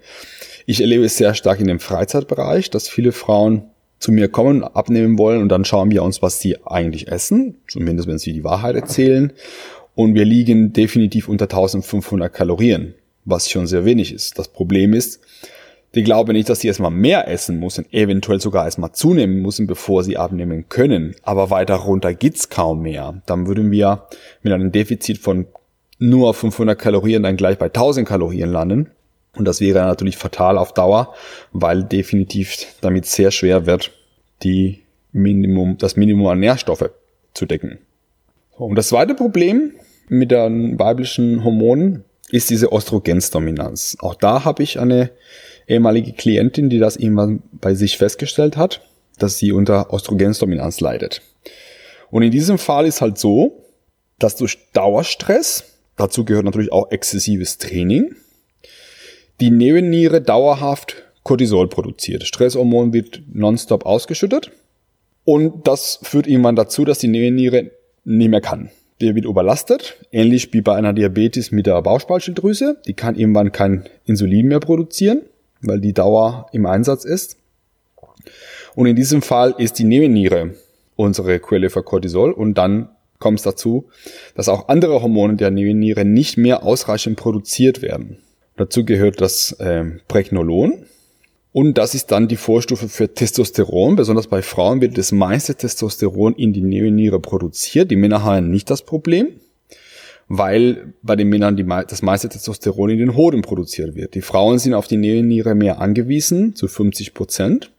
Ich 0.65 0.81
erlebe 0.81 1.05
es 1.05 1.17
sehr 1.17 1.33
stark 1.33 1.59
in 1.59 1.67
dem 1.67 1.79
Freizeitbereich, 1.79 2.69
dass 2.69 2.87
viele 2.87 3.11
Frauen 3.11 3.69
zu 3.99 4.11
mir 4.11 4.27
kommen, 4.27 4.63
abnehmen 4.63 5.17
wollen 5.17 5.41
und 5.41 5.49
dann 5.49 5.65
schauen 5.65 5.91
wir 5.91 6.03
uns, 6.03 6.21
was 6.21 6.39
sie 6.39 6.57
eigentlich 6.65 7.07
essen, 7.07 7.57
zumindest 7.67 8.07
wenn 8.07 8.17
sie 8.17 8.33
die 8.33 8.43
Wahrheit 8.43 8.75
erzählen. 8.75 9.31
Und 9.95 10.15
wir 10.15 10.25
liegen 10.25 10.73
definitiv 10.73 11.29
unter 11.29 11.45
1500 11.45 12.33
Kalorien, 12.33 12.95
was 13.25 13.49
schon 13.49 13.67
sehr 13.67 13.85
wenig 13.85 14.13
ist. 14.13 14.37
Das 14.37 14.49
Problem 14.49 14.93
ist, 14.93 15.21
die 15.95 16.03
glauben 16.03 16.33
nicht, 16.33 16.49
dass 16.49 16.61
sie 16.61 16.67
erstmal 16.67 16.91
mehr 16.91 17.27
essen 17.27 17.59
müssen, 17.59 17.85
eventuell 17.91 18.39
sogar 18.39 18.65
erstmal 18.65 18.93
zunehmen 18.93 19.41
müssen, 19.41 19.67
bevor 19.67 20.03
sie 20.03 20.17
abnehmen 20.17 20.67
können. 20.69 21.15
Aber 21.21 21.49
weiter 21.49 21.75
runter 21.75 22.13
geht's 22.13 22.49
kaum 22.49 22.81
mehr. 22.81 23.21
Dann 23.25 23.47
würden 23.47 23.71
wir 23.71 24.07
mit 24.41 24.53
einem 24.53 24.71
Defizit 24.71 25.19
von 25.19 25.45
nur 25.99 26.33
500 26.33 26.77
Kalorien 26.77 27.23
dann 27.23 27.37
gleich 27.37 27.57
bei 27.57 27.67
1000 27.67 28.07
Kalorien 28.07 28.51
landen. 28.51 28.89
Und 29.35 29.45
das 29.45 29.61
wäre 29.61 29.79
natürlich 29.85 30.17
fatal 30.17 30.57
auf 30.57 30.73
Dauer, 30.73 31.13
weil 31.51 31.83
definitiv 31.83 32.67
damit 32.81 33.05
sehr 33.05 33.31
schwer 33.31 33.65
wird, 33.65 33.91
die 34.43 34.83
Minimum, 35.11 35.77
das 35.77 35.95
Minimum 35.95 36.27
an 36.27 36.39
Nährstoffe 36.39 36.89
zu 37.33 37.45
decken. 37.45 37.79
Und 38.51 38.75
das 38.75 38.89
zweite 38.89 39.15
Problem 39.15 39.73
mit 40.07 40.31
den 40.31 40.77
weiblichen 40.77 41.43
Hormonen 41.43 42.03
ist 42.29 42.49
diese 42.49 42.71
Östrogensdominanz. 42.71 43.97
Auch 43.99 44.15
da 44.15 44.43
habe 44.43 44.63
ich 44.63 44.79
eine 44.79 45.11
ehemalige 45.67 46.13
Klientin, 46.13 46.69
die 46.69 46.79
das 46.79 46.95
irgendwann 46.95 47.41
bei 47.53 47.73
sich 47.73 47.97
festgestellt 47.97 48.57
hat, 48.57 48.81
dass 49.19 49.37
sie 49.37 49.51
unter 49.51 49.93
Östrogensdominanz 49.93 50.79
leidet. 50.79 51.21
Und 52.11 52.23
in 52.23 52.31
diesem 52.31 52.57
Fall 52.57 52.85
ist 52.85 53.01
halt 53.01 53.17
so, 53.17 53.63
dass 54.19 54.35
durch 54.35 54.57
Dauerstress, 54.73 55.63
dazu 55.97 56.25
gehört 56.25 56.45
natürlich 56.45 56.71
auch 56.71 56.91
exzessives 56.91 57.57
Training, 57.57 58.15
die 59.39 59.49
Nebenniere 59.49 60.21
dauerhaft 60.21 60.95
Cortisol 61.23 61.67
produziert. 61.67 62.23
Stresshormon 62.23 62.93
wird 62.93 63.21
nonstop 63.33 63.85
ausgeschüttet 63.85 64.51
und 65.25 65.67
das 65.67 65.99
führt 66.03 66.27
irgendwann 66.27 66.55
dazu, 66.55 66.85
dass 66.85 66.99
die 66.99 67.07
Nebenniere 67.07 67.71
nicht 68.03 68.29
mehr 68.29 68.41
kann. 68.41 68.69
Der 69.01 69.15
wird 69.15 69.25
überlastet, 69.25 69.95
ähnlich 70.11 70.53
wie 70.53 70.61
bei 70.61 70.75
einer 70.75 70.93
Diabetes 70.93 71.51
mit 71.51 71.65
der 71.65 71.81
Bauchspeicheldrüse. 71.81 72.77
Die 72.85 72.93
kann 72.93 73.15
irgendwann 73.15 73.51
kein 73.51 73.85
Insulin 74.05 74.47
mehr 74.47 74.59
produzieren, 74.59 75.21
weil 75.63 75.79
die 75.79 75.93
Dauer 75.93 76.47
im 76.51 76.65
Einsatz 76.65 77.05
ist. 77.05 77.37
Und 78.75 78.85
in 78.85 78.95
diesem 78.95 79.21
Fall 79.21 79.55
ist 79.57 79.79
die 79.79 79.83
Nebenniere 79.83 80.55
unsere 80.95 81.39
Quelle 81.39 81.69
für 81.69 81.83
Cortisol 81.83 82.31
und 82.31 82.57
dann 82.57 82.89
kommt 83.19 83.39
es 83.39 83.43
dazu, 83.43 83.85
dass 84.35 84.49
auch 84.49 84.67
andere 84.67 85.01
Hormone 85.01 85.35
der 85.35 85.49
Nebenniere 85.49 86.05
nicht 86.05 86.37
mehr 86.37 86.63
ausreichend 86.63 87.17
produziert 87.17 87.81
werden. 87.81 88.17
Dazu 88.57 88.85
gehört 88.85 89.21
das 89.21 89.53
äh, 89.53 89.85
Pregnolon, 90.07 90.85
und 91.53 91.77
das 91.77 91.93
ist 91.93 92.11
dann 92.11 92.27
die 92.27 92.35
Vorstufe 92.35 92.89
für 92.89 93.13
Testosteron. 93.13 93.95
Besonders 93.95 94.25
bei 94.25 94.41
Frauen 94.41 94.81
wird 94.81 94.97
das 94.97 95.11
meiste 95.11 95.53
Testosteron 95.53 96.33
in 96.33 96.51
die 96.51 96.63
Nebenniere 96.63 97.19
produziert. 97.19 97.91
Die 97.91 97.95
Männer 97.95 98.23
haben 98.23 98.49
nicht 98.49 98.71
das 98.71 98.81
Problem, 98.81 99.39
weil 100.37 100.93
bei 101.03 101.15
den 101.15 101.29
Männern 101.29 101.55
die, 101.55 101.63
das 101.63 102.01
meiste 102.01 102.27
Testosteron 102.27 102.89
in 102.89 102.97
den 102.97 103.15
Hoden 103.15 103.43
produziert 103.43 103.95
wird. 103.95 104.15
Die 104.15 104.21
Frauen 104.21 104.57
sind 104.57 104.73
auf 104.73 104.87
die 104.87 104.97
Nebenniere 104.97 105.53
mehr 105.53 105.79
angewiesen, 105.79 106.55
zu 106.55 106.67
50 106.67 107.13
Prozent. 107.13 107.71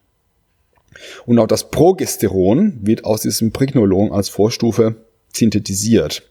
Und 1.26 1.40
auch 1.40 1.48
das 1.48 1.70
Progesteron 1.70 2.78
wird 2.82 3.04
aus 3.04 3.22
diesem 3.22 3.50
Prignolon 3.50 4.12
als 4.12 4.28
Vorstufe 4.28 4.94
synthetisiert. 5.32 6.22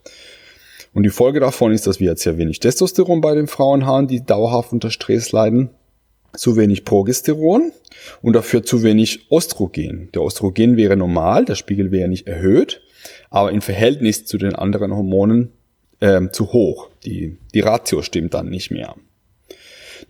Und 0.94 1.04
die 1.04 1.10
Folge 1.10 1.42
davon 1.42 1.74
ist, 1.74 1.88
dass 1.88 2.00
wir 2.00 2.12
jetzt 2.12 2.24
sehr 2.24 2.38
wenig 2.38 2.62
Testosteron 2.62 3.20
bei 3.20 3.36
den 3.36 3.48
Frauen 3.48 3.86
haben, 3.86 4.08
die 4.08 4.24
dauerhaft 4.24 4.72
unter 4.72 4.92
Stress 4.92 5.34
leiden 5.34 5.72
zu 6.36 6.56
wenig 6.56 6.86
Progesteron 6.86 7.74
und 8.22 8.34
dafür 8.34 8.64
zu 8.64 8.82
wenig 8.82 9.30
Östrogen. 9.30 10.10
Der 10.16 10.24
Östrogen 10.24 10.78
wäre 10.78 10.96
normal, 10.96 11.44
der 11.46 11.56
Spiegel 11.56 11.92
wäre 11.92 12.08
nicht 12.08 12.28
erhöht, 12.28 12.82
aber 13.30 13.52
im 13.52 13.62
Verhältnis 13.62 14.26
zu 14.26 14.38
den 14.38 14.56
anderen 14.56 14.96
Hormonen 14.96 15.52
ähm, 16.02 16.32
zu 16.34 16.54
hoch. 16.54 16.90
Die, 17.06 17.38
die 17.54 17.62
Ratio 17.62 18.02
stimmt 18.02 18.34
dann 18.34 18.50
nicht 18.50 18.72
mehr. 18.72 18.96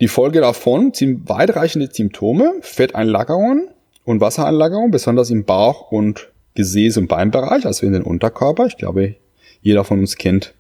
Die 0.02 0.08
Folge 0.08 0.42
davon 0.42 0.94
sind 0.94 1.30
weitreichende 1.30 1.90
Symptome, 1.92 2.54
Fetteinlagerungen 2.62 3.70
und 4.06 4.22
Wasseranlagerungen, 4.22 4.92
besonders 4.92 5.30
im 5.30 5.46
Bauch 5.46 5.92
und 5.92 6.30
Gesäß- 6.56 6.98
und 6.98 7.08
Beinbereich, 7.08 7.66
also 7.66 7.86
in 7.86 7.94
den 7.94 8.04
Unterkörper. 8.04 8.66
Ich 8.66 8.78
glaube, 8.78 9.16
jeder 9.62 9.84
von 9.84 10.00
uns 10.00 10.18
kennt 10.18 10.54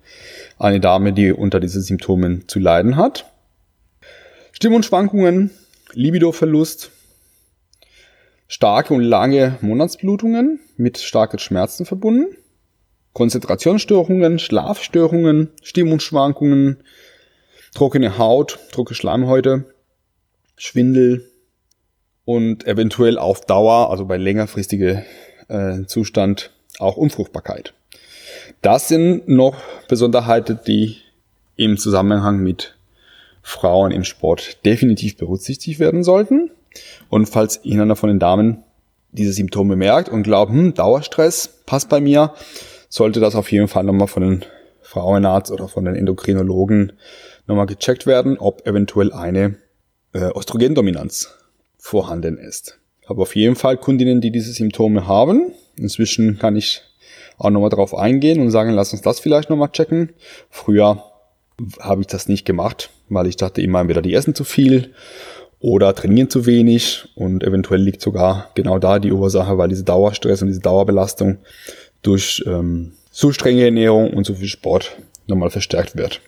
eine 0.59 0.79
Dame, 0.79 1.13
die 1.13 1.31
unter 1.31 1.59
diesen 1.59 1.81
Symptomen 1.81 2.47
zu 2.47 2.59
leiden 2.59 2.95
hat. 2.95 3.25
Stimmungsschwankungen, 4.53 5.51
Libidoverlust, 5.93 6.91
starke 8.47 8.93
und 8.93 9.01
lange 9.01 9.57
Monatsblutungen 9.61 10.59
mit 10.77 10.99
starken 10.99 11.39
Schmerzen 11.39 11.85
verbunden, 11.85 12.35
Konzentrationsstörungen, 13.13 14.39
Schlafstörungen, 14.39 15.49
Stimmungsschwankungen, 15.61 16.77
trockene 17.73 18.17
Haut, 18.17 18.59
trockene 18.71 18.95
Schleimhäute, 18.95 19.65
Schwindel 20.57 21.29
und 22.25 22.65
eventuell 22.65 23.17
auf 23.17 23.41
Dauer, 23.41 23.89
also 23.91 24.05
bei 24.05 24.17
längerfristiger 24.17 25.03
äh, 25.47 25.85
Zustand, 25.85 26.51
auch 26.79 26.97
Unfruchtbarkeit. 26.97 27.73
Das 28.61 28.87
sind 28.87 29.27
noch 29.27 29.55
Besonderheiten, 29.87 30.59
die 30.65 30.97
im 31.55 31.77
Zusammenhang 31.77 32.39
mit 32.39 32.75
Frauen 33.41 33.91
im 33.91 34.03
Sport 34.03 34.65
definitiv 34.65 35.17
berücksichtigt 35.17 35.79
werden 35.79 36.03
sollten. 36.03 36.49
Und 37.09 37.27
falls 37.27 37.61
einer 37.63 37.95
von 37.95 38.09
den 38.09 38.19
Damen 38.19 38.63
diese 39.11 39.33
Symptome 39.33 39.75
merkt 39.75 40.09
und 40.09 40.23
glaubt, 40.23 40.51
hm, 40.51 40.73
Dauerstress 40.73 41.61
passt 41.65 41.89
bei 41.89 42.01
mir, 42.01 42.33
sollte 42.93 43.19
das 43.19 43.33
auf 43.33 43.51
jeden 43.51 43.67
Fall 43.67 43.83
nochmal 43.83 44.07
von 44.07 44.21
den 44.21 44.45
Frauenarzt 44.83 45.51
oder 45.51 45.67
von 45.67 45.83
den 45.85 45.95
Endokrinologen 45.95 46.93
nochmal 47.47 47.65
gecheckt 47.65 48.05
werden, 48.05 48.37
ob 48.37 48.67
eventuell 48.67 49.11
eine 49.11 49.55
äh, 50.13 50.29
Östrogendominanz 50.37 51.33
vorhanden 51.75 52.37
ist. 52.37 52.79
Ich 53.01 53.09
habe 53.09 53.23
auf 53.23 53.35
jeden 53.35 53.55
Fall 53.55 53.77
Kundinnen, 53.77 54.21
die 54.21 54.29
diese 54.29 54.53
Symptome 54.53 55.07
haben. 55.07 55.53
Inzwischen 55.75 56.37
kann 56.37 56.55
ich 56.55 56.83
auch 57.39 57.49
nochmal 57.49 57.71
drauf 57.71 57.95
eingehen 57.95 58.39
und 58.39 58.51
sagen, 58.51 58.69
lass 58.69 58.93
uns 58.93 59.01
das 59.01 59.19
vielleicht 59.19 59.49
nochmal 59.49 59.71
checken. 59.71 60.13
Früher 60.51 61.03
habe 61.79 62.01
ich 62.01 62.07
das 62.07 62.27
nicht 62.27 62.45
gemacht, 62.45 62.91
weil 63.09 63.25
ich 63.25 63.37
dachte 63.37 63.63
immer 63.63 63.79
entweder 63.79 64.03
die 64.03 64.13
essen 64.13 64.35
zu 64.35 64.43
viel 64.43 64.93
oder 65.63 65.95
trainieren 65.95 66.29
zu 66.29 66.45
wenig 66.45 67.05
und 67.15 67.41
eventuell 67.41 67.81
liegt 67.81 68.01
sogar 68.01 68.51
genau 68.53 68.79
da 68.79 68.99
die 68.99 69.13
Ursache, 69.13 69.57
weil 69.57 69.69
diese 69.69 69.85
Dauerstress 69.85 70.41
und 70.41 70.49
diese 70.49 70.59
Dauerbelastung 70.59 71.37
durch 72.03 72.43
ähm, 72.45 72.93
zu 73.09 73.31
strenge 73.31 73.65
Ernährung 73.65 74.13
und 74.13 74.25
zu 74.25 74.35
viel 74.35 74.47
Sport 74.47 74.97
nochmal 75.27 75.49
verstärkt 75.49 75.95
wird. 75.95 76.21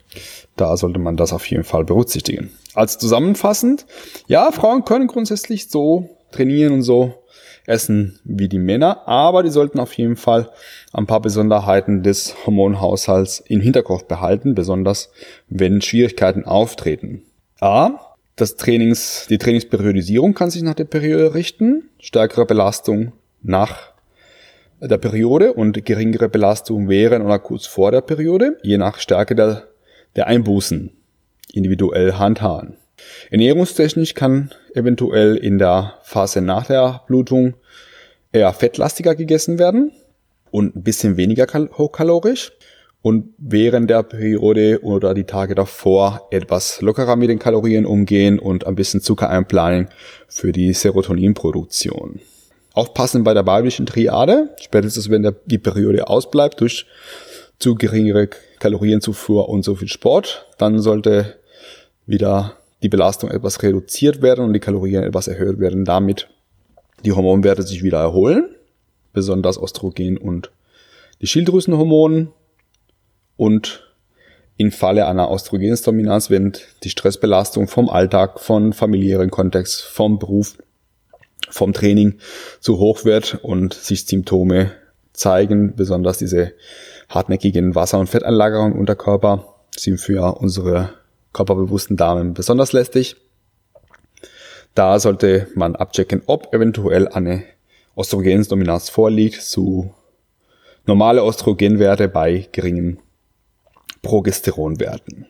Da 0.55 0.75
sollte 0.77 1.00
man 1.00 1.17
das 1.17 1.34
auf 1.34 1.46
jeden 1.48 1.63
Fall 1.63 1.84
berücksichtigen. 1.84 2.51
Als 2.74 2.98
zusammenfassend, 2.98 3.86
ja, 4.27 4.51
Frauen 4.51 4.86
können 4.86 5.08
grundsätzlich 5.08 5.70
so 5.70 6.10
trainieren 6.32 6.74
und 6.74 6.82
so 6.82 7.13
essen 7.65 8.20
wie 8.24 8.48
die 8.48 8.60
Männer, 8.60 9.08
aber 9.08 9.44
die 9.44 9.50
sollten 9.50 9.79
auf 9.79 9.94
jeden 9.94 10.15
Fall 10.15 10.51
ein 10.94 11.08
paar 11.08 11.20
Besonderheiten 11.20 12.03
des 12.03 12.36
Hormonhaushalts 12.46 13.44
im 13.48 13.60
Hinterkopf 13.60 14.05
behalten, 14.05 14.55
besonders 14.55 15.10
wenn 15.50 15.82
Schwierigkeiten 15.82 16.46
auftreten. 16.46 17.24
A. 17.60 18.15
Das 18.36 18.58
Trainings, 18.58 19.27
die 19.29 19.38
Trainingsperiodisierung 19.38 20.34
kann 20.34 20.51
sich 20.51 20.62
nach 20.62 20.74
der 20.74 20.86
Periode 20.86 21.34
richten. 21.34 21.89
Stärkere 22.00 22.46
Belastung 22.46 23.13
nach 23.41 23.95
der 24.88 24.98
Periode 24.98 25.54
und 25.54 25.86
geringere 25.86 26.30
Belastung 26.30 26.89
während 26.89 27.25
oder 27.25 27.39
kurz 27.39 27.65
vor 27.65 27.92
der 27.92 28.01
Periode, 28.01 28.58
je 28.63 28.77
nach 28.77 29.00
Stärke 29.00 29.36
der, 29.36 29.63
der 30.15 30.27
Einbußen 30.27 30.92
individuell 31.54 32.13
handhaben. 32.13 32.77
Ernährungstechnisch 33.30 34.13
kann 34.13 34.51
eventuell 34.74 35.36
in 35.36 35.58
der 35.58 35.96
Phase 36.04 36.42
nach 36.42 36.68
der 36.68 37.01
Blutung 37.08 37.56
eher 38.32 38.51
fettlastiger 38.54 39.15
gegessen 39.15 39.60
werden 39.60 39.92
und 40.51 40.75
ein 40.75 40.84
bisschen 40.84 41.18
weniger 41.18 41.48
hochkalorisch 41.77 42.51
und 43.01 43.34
während 43.38 43.89
der 43.89 44.04
Periode 44.04 44.80
oder 44.82 45.13
die 45.13 45.25
Tage 45.25 45.54
davor 45.54 46.27
etwas 46.32 46.82
lockerer 46.82 47.15
mit 47.15 47.30
den 47.30 47.39
Kalorien 47.39 47.86
umgehen 47.86 48.39
und 48.39 48.65
ein 48.65 48.75
bisschen 48.75 49.01
Zucker 49.01 49.30
einplanen 49.30 49.89
für 50.27 50.51
die 50.51 50.74
Serotoninproduktion. 50.74 52.20
Aufpassen 52.75 53.24
bei 53.24 53.34
der 53.34 53.48
weiblichen 53.48 53.86
Triade, 53.86 54.50
spätestens 54.62 55.10
wenn 55.10 55.24
der, 55.24 55.34
die 55.46 55.58
Periode 55.58 56.08
ausbleibt 56.08 56.60
durch 56.60 56.86
zu 57.58 57.75
geringere 57.75 58.29
Kalorienzufuhr 58.60 59.48
und 59.48 59.63
so 59.63 59.75
viel 59.75 59.88
Sport, 59.88 60.46
dann 60.58 60.79
sollte 60.79 61.36
wieder 62.05 62.58
die 62.84 62.89
Belastung 62.89 63.32
etwas 63.32 63.63
reduziert 63.63 64.22
werden 64.22 64.44
und 64.46 64.53
die 64.53 64.60
Kalorien 64.60 65.03
etwas 65.03 65.27
erhöht 65.27 65.60
werden, 65.60 65.86
damit 65.86 66.27
die 67.05 67.13
Hormonwerte 67.13 67.63
sich 67.63 67.82
wieder 67.82 68.00
erholen, 68.00 68.50
besonders 69.13 69.58
Östrogen 69.58 70.17
und 70.17 70.51
die 71.22 71.27
Schilddrüsenhormonen 71.27 72.34
und 73.38 73.86
im 74.58 74.72
Falle 74.72 75.08
einer 75.08 75.32
Östrogendominanz, 75.32 76.29
wenn 76.29 76.53
die 76.84 76.89
Stressbelastung 76.89 77.67
vom 77.67 77.89
Alltag, 77.89 78.39
vom 78.39 78.74
familiären 78.74 79.32
Kontext, 79.32 79.82
vom 79.82 80.20
Beruf, 80.20 80.58
vom 81.56 81.72
Training 81.72 82.16
zu 82.60 82.80
hoch 82.80 83.06
wird 83.06 83.40
und 83.42 83.74
sich 83.74 84.06
Symptome 84.06 84.72
zeigen, 85.14 85.74
besonders 85.76 86.18
diese 86.18 86.52
hartnäckigen 87.08 87.76
Wasser- 87.76 88.00
und 88.00 88.10
Fettanlagerungen 88.10 88.74
im 88.74 88.80
Unterkörper 88.80 89.56
sind 89.74 90.00
für 90.00 90.38
unsere 90.38 90.90
körperbewussten 91.32 91.96
Damen 91.96 92.34
besonders 92.34 92.74
lästig. 92.74 93.16
Da 94.74 95.00
sollte 95.00 95.48
man 95.56 95.78
abchecken, 95.78 96.24
ob 96.26 96.54
eventuell 96.54 97.08
eine 97.08 97.44
Östrogendominanz 97.98 98.90
vorliegt, 98.90 99.42
zu 99.42 99.94
normale 100.86 101.26
Östrogenwerte 101.26 102.10
bei 102.10 102.50
geringen 102.52 103.00
Progesteronwerten. 104.02 105.28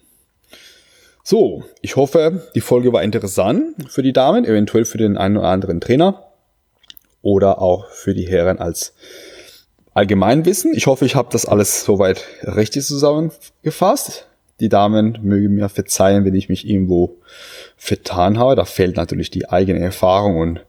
So, 1.27 1.63
ich 1.81 1.95
hoffe, 1.95 2.43
die 2.53 2.61
Folge 2.61 2.93
war 2.93 3.01
interessant 3.01 3.91
für 3.91 4.03
die 4.03 4.13
Damen, 4.13 4.45
eventuell 4.45 4.85
für 4.85 4.99
den 4.99 5.17
einen 5.17 5.37
oder 5.37 5.47
anderen 5.47 5.81
Trainer 5.81 6.27
oder 7.23 7.63
auch 7.63 7.89
für 7.89 8.13
die 8.13 8.27
Herren 8.27 8.59
als 8.59 8.93
Allgemeinwissen. 9.95 10.75
Ich 10.75 10.85
hoffe, 10.85 11.03
ich 11.03 11.15
habe 11.15 11.29
das 11.31 11.47
alles 11.47 11.83
soweit 11.83 12.23
richtig 12.43 12.85
zusammengefasst. 12.85 14.27
Die 14.59 14.69
Damen 14.69 15.17
mögen 15.23 15.55
mir 15.55 15.67
verzeihen, 15.67 16.25
wenn 16.25 16.35
ich 16.35 16.47
mich 16.47 16.69
irgendwo 16.69 17.15
vertan 17.75 18.37
habe. 18.37 18.55
Da 18.55 18.65
fehlt 18.65 18.95
natürlich 18.95 19.31
die 19.31 19.49
eigene 19.49 19.79
Erfahrung 19.79 20.37
und 20.37 20.63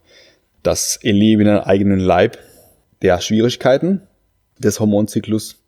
das 0.63 0.97
Erleben 1.03 1.43
in 1.43 1.49
eigenen 1.49 2.01
Leib 2.01 2.39
der 3.03 3.21
Schwierigkeiten 3.21 4.01
des 4.59 4.81
Hormonzyklus. 4.81 5.63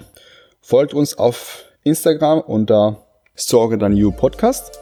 Folgt 0.61 0.95
uns 0.95 1.17
auf 1.19 1.67
Instagram 1.85 2.41
unter 2.41 3.07
Stronger 3.37 3.79
Than 3.79 3.97
You 3.97 4.11
Podcast. 4.11 4.81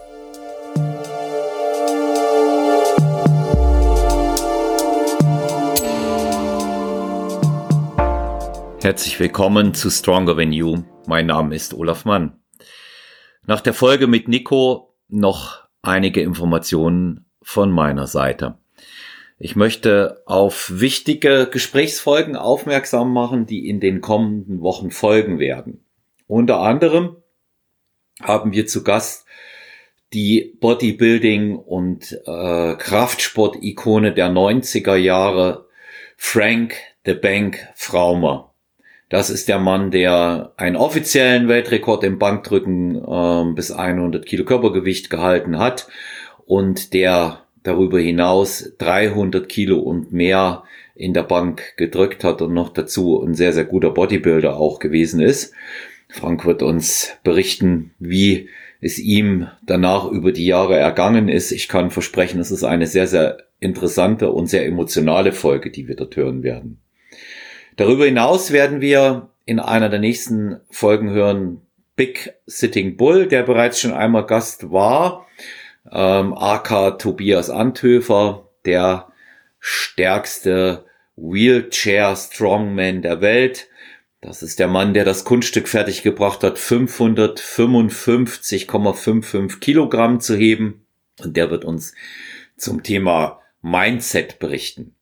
Herzlich 8.81 9.19
willkommen 9.19 9.75
zu 9.75 9.91
Stronger 9.91 10.35
Than 10.35 10.53
You. 10.53 10.81
Mein 11.11 11.25
Name 11.25 11.53
ist 11.53 11.73
Olaf 11.73 12.05
Mann. 12.05 12.39
Nach 13.45 13.59
der 13.59 13.73
Folge 13.73 14.07
mit 14.07 14.29
Nico 14.29 14.95
noch 15.09 15.67
einige 15.81 16.21
Informationen 16.21 17.25
von 17.41 17.69
meiner 17.69 18.07
Seite. 18.07 18.59
Ich 19.37 19.57
möchte 19.57 20.23
auf 20.25 20.71
wichtige 20.73 21.49
Gesprächsfolgen 21.51 22.37
aufmerksam 22.37 23.11
machen, 23.11 23.45
die 23.45 23.67
in 23.67 23.81
den 23.81 23.99
kommenden 23.99 24.61
Wochen 24.61 24.89
folgen 24.89 25.37
werden. 25.37 25.83
Unter 26.27 26.61
anderem 26.61 27.17
haben 28.21 28.53
wir 28.53 28.65
zu 28.65 28.81
Gast 28.81 29.25
die 30.13 30.57
Bodybuilding- 30.61 31.57
und 31.57 32.21
äh, 32.25 32.75
Kraftsport-Ikone 32.75 34.13
der 34.13 34.29
90er 34.29 34.95
Jahre, 34.95 35.67
Frank 36.15 36.75
the 37.05 37.15
Bank 37.15 37.67
Fraumer. 37.75 38.50
Das 39.11 39.29
ist 39.29 39.49
der 39.49 39.59
Mann, 39.59 39.91
der 39.91 40.53
einen 40.55 40.77
offiziellen 40.77 41.49
Weltrekord 41.49 42.05
im 42.05 42.17
Bankdrücken 42.17 42.95
äh, 42.95 43.53
bis 43.53 43.69
100 43.69 44.25
Kilo 44.25 44.45
Körpergewicht 44.45 45.09
gehalten 45.09 45.59
hat 45.59 45.89
und 46.45 46.93
der 46.93 47.41
darüber 47.61 47.99
hinaus 47.99 48.71
300 48.77 49.49
Kilo 49.49 49.79
und 49.79 50.13
mehr 50.13 50.63
in 50.95 51.13
der 51.13 51.23
Bank 51.23 51.75
gedrückt 51.75 52.23
hat 52.23 52.41
und 52.41 52.53
noch 52.53 52.69
dazu 52.69 53.21
ein 53.21 53.33
sehr, 53.33 53.51
sehr 53.51 53.65
guter 53.65 53.89
Bodybuilder 53.89 54.55
auch 54.55 54.79
gewesen 54.79 55.19
ist. 55.19 55.53
Frank 56.07 56.45
wird 56.45 56.63
uns 56.63 57.11
berichten, 57.25 57.91
wie 57.99 58.47
es 58.79 58.97
ihm 58.97 59.47
danach 59.61 60.09
über 60.09 60.31
die 60.31 60.45
Jahre 60.45 60.77
ergangen 60.77 61.27
ist. 61.27 61.51
Ich 61.51 61.67
kann 61.67 61.91
versprechen, 61.91 62.39
es 62.39 62.49
ist 62.49 62.63
eine 62.63 62.87
sehr, 62.87 63.07
sehr 63.07 63.39
interessante 63.59 64.31
und 64.31 64.47
sehr 64.47 64.65
emotionale 64.65 65.33
Folge, 65.33 65.69
die 65.69 65.89
wir 65.89 65.97
dort 65.97 66.15
hören 66.15 66.43
werden. 66.43 66.79
Darüber 67.77 68.05
hinaus 68.05 68.51
werden 68.51 68.81
wir 68.81 69.29
in 69.45 69.59
einer 69.59 69.89
der 69.89 69.99
nächsten 69.99 70.59
Folgen 70.69 71.09
hören 71.09 71.61
Big 71.95 72.33
Sitting 72.45 72.97
Bull, 72.97 73.27
der 73.27 73.43
bereits 73.43 73.79
schon 73.79 73.93
einmal 73.93 74.25
Gast 74.25 74.71
war 74.71 75.27
ähm, 75.89 76.33
AK 76.33 76.99
Tobias 76.99 77.49
Anthöfer, 77.49 78.49
der 78.65 79.07
stärkste 79.59 80.83
Wheelchair 81.15 82.13
Strongman 82.15 83.01
der 83.01 83.21
Welt. 83.21 83.69
Das 84.21 84.43
ist 84.43 84.59
der 84.59 84.67
Mann, 84.67 84.93
der 84.93 85.05
das 85.05 85.23
Kunststück 85.23 85.67
fertiggebracht 85.67 86.43
hat, 86.43 86.59
555,55 86.59 89.59
Kilogramm 89.59 90.19
zu 90.19 90.35
heben. 90.35 90.85
Und 91.23 91.35
der 91.37 91.49
wird 91.49 91.65
uns 91.65 91.95
zum 92.57 92.83
Thema 92.83 93.41
Mindset 93.61 94.37
berichten. 94.39 94.93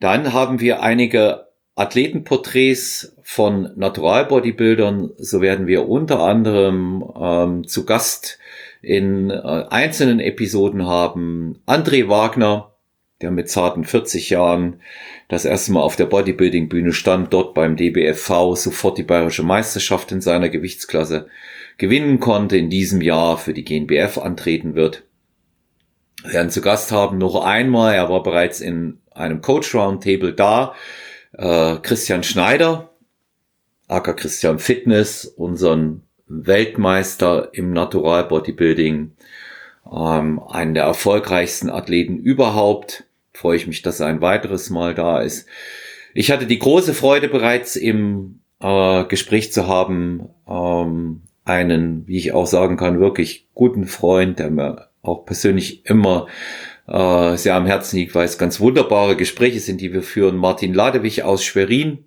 Dann 0.00 0.34
haben 0.34 0.60
wir 0.60 0.82
einige 0.82 1.46
Athletenporträts 1.76 3.16
von 3.22 3.70
Natural-Bodybuildern. 3.76 5.10
So 5.18 5.40
werden 5.40 5.66
wir 5.66 5.88
unter 5.88 6.20
anderem 6.20 7.04
ähm, 7.20 7.66
zu 7.66 7.84
Gast 7.84 8.38
in 8.80 9.30
äh, 9.30 9.64
einzelnen 9.70 10.20
Episoden 10.20 10.86
haben 10.86 11.58
André 11.66 12.08
Wagner, 12.08 12.72
der 13.22 13.30
mit 13.30 13.48
zarten 13.48 13.84
40 13.84 14.30
Jahren 14.30 14.80
das 15.28 15.44
erste 15.44 15.72
Mal 15.72 15.80
auf 15.80 15.96
der 15.96 16.06
Bodybuilding-Bühne 16.06 16.92
stand, 16.92 17.32
dort 17.32 17.54
beim 17.54 17.76
DBFV 17.76 18.54
sofort 18.54 18.98
die 18.98 19.02
bayerische 19.02 19.42
Meisterschaft 19.42 20.12
in 20.12 20.20
seiner 20.20 20.50
Gewichtsklasse 20.50 21.28
gewinnen 21.78 22.20
konnte, 22.20 22.56
in 22.56 22.70
diesem 22.70 23.00
Jahr 23.00 23.38
für 23.38 23.54
die 23.54 23.64
GNBF 23.64 24.18
antreten 24.18 24.74
wird. 24.74 25.04
Wir 26.22 26.34
werden 26.34 26.50
zu 26.50 26.60
Gast 26.60 26.92
haben 26.92 27.18
noch 27.18 27.42
einmal, 27.42 27.94
er 27.94 28.08
war 28.10 28.22
bereits 28.22 28.60
in 28.60 28.98
einem 29.12 29.40
Coach 29.40 29.74
Roundtable 29.74 30.32
da, 30.32 30.74
äh, 31.36 31.76
Christian 31.76 32.22
Schneider, 32.22 32.90
aka 33.88 34.12
Christian 34.12 34.58
Fitness, 34.58 35.24
unseren 35.24 36.02
Weltmeister 36.26 37.50
im 37.52 37.72
Natural 37.72 38.24
Bodybuilding, 38.24 39.12
ähm, 39.92 40.40
einen 40.40 40.74
der 40.74 40.84
erfolgreichsten 40.84 41.70
Athleten 41.70 42.18
überhaupt. 42.18 43.04
Freue 43.32 43.56
ich 43.56 43.66
mich, 43.66 43.82
dass 43.82 44.00
er 44.00 44.06
ein 44.06 44.20
weiteres 44.20 44.70
Mal 44.70 44.94
da 44.94 45.20
ist. 45.20 45.46
Ich 46.14 46.30
hatte 46.30 46.46
die 46.46 46.58
große 46.58 46.94
Freude 46.94 47.28
bereits 47.28 47.76
im 47.76 48.40
äh, 48.60 49.04
Gespräch 49.04 49.52
zu 49.52 49.66
haben, 49.66 50.28
ähm, 50.48 51.22
einen, 51.44 52.06
wie 52.06 52.16
ich 52.16 52.32
auch 52.32 52.46
sagen 52.46 52.76
kann, 52.76 53.00
wirklich 53.00 53.48
guten 53.54 53.86
Freund, 53.86 54.38
der 54.38 54.50
mir 54.50 54.88
auch 55.02 55.26
persönlich 55.26 55.84
immer 55.84 56.26
äh, 56.86 57.36
sehr 57.36 57.54
am 57.54 57.66
Herzen 57.66 57.96
liegt, 57.96 58.14
weil 58.14 58.24
es 58.24 58.38
ganz 58.38 58.60
wunderbare 58.60 59.16
Gespräche 59.16 59.60
sind, 59.60 59.80
die 59.80 59.92
wir 59.92 60.02
führen. 60.02 60.36
Martin 60.36 60.74
Ladewig 60.74 61.22
aus 61.22 61.44
Schwerin, 61.44 62.04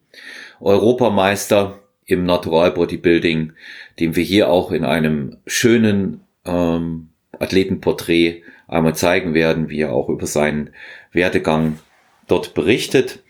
Europameister 0.59 1.79
im 2.05 2.25
Natural 2.25 2.71
Bodybuilding, 2.71 3.53
den 3.99 4.15
wir 4.15 4.23
hier 4.23 4.49
auch 4.49 4.71
in 4.71 4.85
einem 4.85 5.37
schönen 5.45 6.21
ähm, 6.45 7.09
Athletenporträt 7.39 8.43
einmal 8.67 8.95
zeigen 8.95 9.33
werden, 9.33 9.69
wie 9.69 9.81
er 9.81 9.93
auch 9.93 10.09
über 10.09 10.25
seinen 10.25 10.71
Werdegang 11.11 11.79
dort 12.27 12.53
berichtet. 12.53 13.23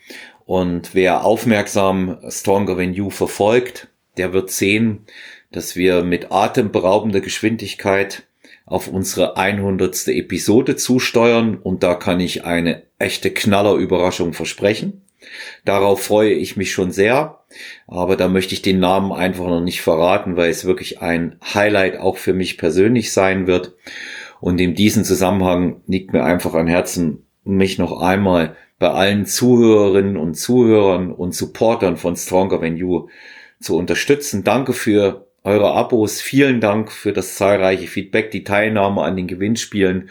Und 0.46 0.94
wer 0.94 1.26
aufmerksam 1.26 2.18
Stronger 2.30 2.78
Than 2.78 2.94
You 2.94 3.10
verfolgt, 3.10 3.90
der 4.18 4.34
wird 4.34 4.50
sehen, 4.50 5.06
dass 5.52 5.76
wir 5.76 6.04
mit 6.04 6.32
atemberaubender 6.32 7.22
Geschwindigkeit 7.22 8.27
auf 8.68 8.90
unsere 8.90 9.38
100. 9.38 10.10
Episode 10.10 10.76
zusteuern 10.76 11.58
und 11.58 11.84
da 11.84 11.96
kann 11.96 12.20
ich 12.20 12.44
eine 12.46 12.84
echte 13.00 13.32
Knallerüberraschung 13.32 14.34
versprechen. 14.34 15.02
Darauf 15.66 16.04
freue 16.04 16.34
ich 16.34 16.58
mich 16.58 16.72
schon 16.72 16.92
sehr, 16.92 17.40
aber 17.88 18.18
da 18.18 18.28
möchte 18.28 18.54
ich 18.54 18.62
den 18.62 18.80
Namen 18.80 19.14
einfach 19.14 19.48
noch 19.48 19.62
nicht 19.62 19.82
verraten, 19.82 20.36
weil 20.36 20.50
es 20.50 20.66
wirklich 20.66 21.02
ein 21.02 21.38
Highlight 21.54 21.98
auch 21.98 22.18
für 22.18 22.34
mich 22.34 22.58
persönlich 22.58 23.14
sein 23.14 23.48
wird. 23.48 23.74
Und 24.42 24.60
in 24.60 24.76
diesem 24.76 25.04
Zusammenhang 25.04 25.82
liegt 25.88 26.14
mir 26.14 26.24
einfach 26.24 26.54
an 26.54 26.68
Herzen, 26.68 27.26
mich 27.44 27.78
noch 27.78 28.02
einmal 28.02 28.56
bei 28.80 28.90
allen 28.90 29.26
Zuhörerinnen 29.26 30.18
und 30.18 30.36
Zuhörern 30.36 31.12
und 31.12 31.34
Supportern 31.34 31.98
von 31.98 32.16
Stronger 32.16 32.60
Than 32.60 32.76
You 32.76 33.08
zu 33.60 33.78
unterstützen. 33.78 34.44
Danke 34.44 34.74
für 34.74 35.27
eure 35.48 35.72
Abos. 35.72 36.20
Vielen 36.20 36.60
Dank 36.60 36.92
für 36.92 37.14
das 37.14 37.36
zahlreiche 37.36 37.88
Feedback, 37.88 38.32
die 38.32 38.44
Teilnahme 38.44 39.02
an 39.04 39.16
den 39.16 39.28
Gewinnspielen 39.28 40.10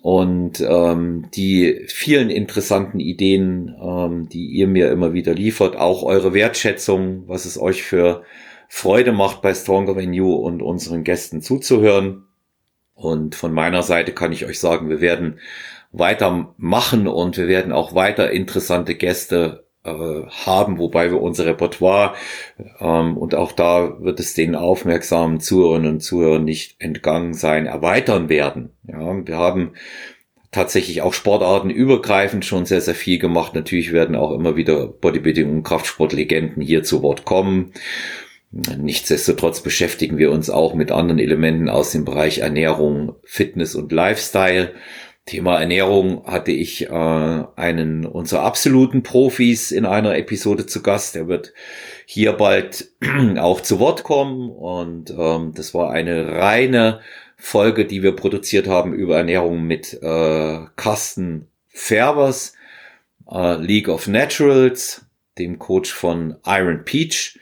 und 0.00 0.60
ähm, 0.60 1.26
die 1.34 1.84
vielen 1.88 2.30
interessanten 2.30 2.98
Ideen, 2.98 3.76
ähm, 3.78 4.28
die 4.30 4.46
ihr 4.46 4.66
mir 4.66 4.90
immer 4.90 5.12
wieder 5.12 5.34
liefert, 5.34 5.76
auch 5.76 6.02
eure 6.02 6.32
Wertschätzung, 6.32 7.24
was 7.26 7.44
es 7.44 7.60
euch 7.60 7.82
für 7.82 8.22
Freude 8.68 9.12
macht, 9.12 9.42
bei 9.42 9.52
Stronger 9.52 9.94
Than 9.94 10.14
You 10.14 10.32
und 10.34 10.62
unseren 10.62 11.04
Gästen 11.04 11.42
zuzuhören. 11.42 12.24
Und 12.94 13.34
von 13.34 13.52
meiner 13.52 13.82
Seite 13.82 14.12
kann 14.12 14.32
ich 14.32 14.46
euch 14.46 14.58
sagen, 14.58 14.88
wir 14.88 15.02
werden 15.02 15.38
weitermachen 15.92 17.08
und 17.08 17.36
wir 17.36 17.46
werden 17.46 17.72
auch 17.72 17.94
weiter 17.94 18.30
interessante 18.30 18.94
Gäste 18.94 19.65
haben, 19.86 20.78
wobei 20.78 21.10
wir 21.10 21.20
unser 21.20 21.46
Repertoire 21.46 22.14
ähm, 22.80 23.16
und 23.16 23.34
auch 23.34 23.52
da 23.52 24.00
wird 24.00 24.20
es 24.20 24.34
den 24.34 24.54
aufmerksamen 24.54 25.40
Zuhörerinnen 25.40 25.92
und 25.92 26.00
Zuhörern 26.00 26.44
nicht 26.44 26.76
entgangen 26.78 27.34
sein, 27.34 27.66
erweitern 27.66 28.28
werden. 28.28 28.70
Ja, 28.86 29.26
wir 29.26 29.36
haben 29.36 29.72
tatsächlich 30.50 31.02
auch 31.02 31.12
Sportarten 31.12 31.70
übergreifend 31.70 32.44
schon 32.44 32.64
sehr, 32.64 32.80
sehr 32.80 32.94
viel 32.94 33.18
gemacht. 33.18 33.54
Natürlich 33.54 33.92
werden 33.92 34.16
auch 34.16 34.32
immer 34.32 34.56
wieder 34.56 34.86
Bodybuilding 34.86 35.50
und 35.50 35.62
Kraftsportlegenden 35.62 36.62
hier 36.62 36.82
zu 36.82 37.02
Wort 37.02 37.24
kommen. 37.24 37.72
Nichtsdestotrotz 38.50 39.60
beschäftigen 39.60 40.18
wir 40.18 40.30
uns 40.30 40.48
auch 40.48 40.74
mit 40.74 40.92
anderen 40.92 41.18
Elementen 41.18 41.68
aus 41.68 41.90
dem 41.90 42.04
Bereich 42.04 42.38
Ernährung, 42.38 43.16
Fitness 43.24 43.74
und 43.74 43.92
Lifestyle. 43.92 44.72
Thema 45.26 45.58
Ernährung 45.58 46.24
hatte 46.24 46.52
ich 46.52 46.88
äh, 46.88 46.88
einen 46.88 48.06
unserer 48.06 48.44
absoluten 48.44 49.02
Profis 49.02 49.72
in 49.72 49.84
einer 49.84 50.16
Episode 50.16 50.66
zu 50.66 50.82
Gast. 50.82 51.16
Der 51.16 51.26
wird 51.26 51.52
hier 52.06 52.32
bald 52.32 52.90
auch 53.36 53.60
zu 53.60 53.80
Wort 53.80 54.04
kommen 54.04 54.50
und 54.50 55.10
ähm, 55.10 55.52
das 55.52 55.74
war 55.74 55.90
eine 55.90 56.36
reine 56.36 57.00
Folge, 57.36 57.86
die 57.86 58.04
wir 58.04 58.14
produziert 58.14 58.68
haben 58.68 58.94
über 58.94 59.16
Ernährung 59.16 59.64
mit 59.64 60.00
äh, 60.00 60.60
Carsten 60.76 61.48
Färbers, 61.70 62.54
äh, 63.28 63.56
League 63.56 63.88
of 63.88 64.06
Naturals, 64.06 65.06
dem 65.38 65.58
Coach 65.58 65.92
von 65.92 66.36
Iron 66.46 66.84
Peach. 66.84 67.40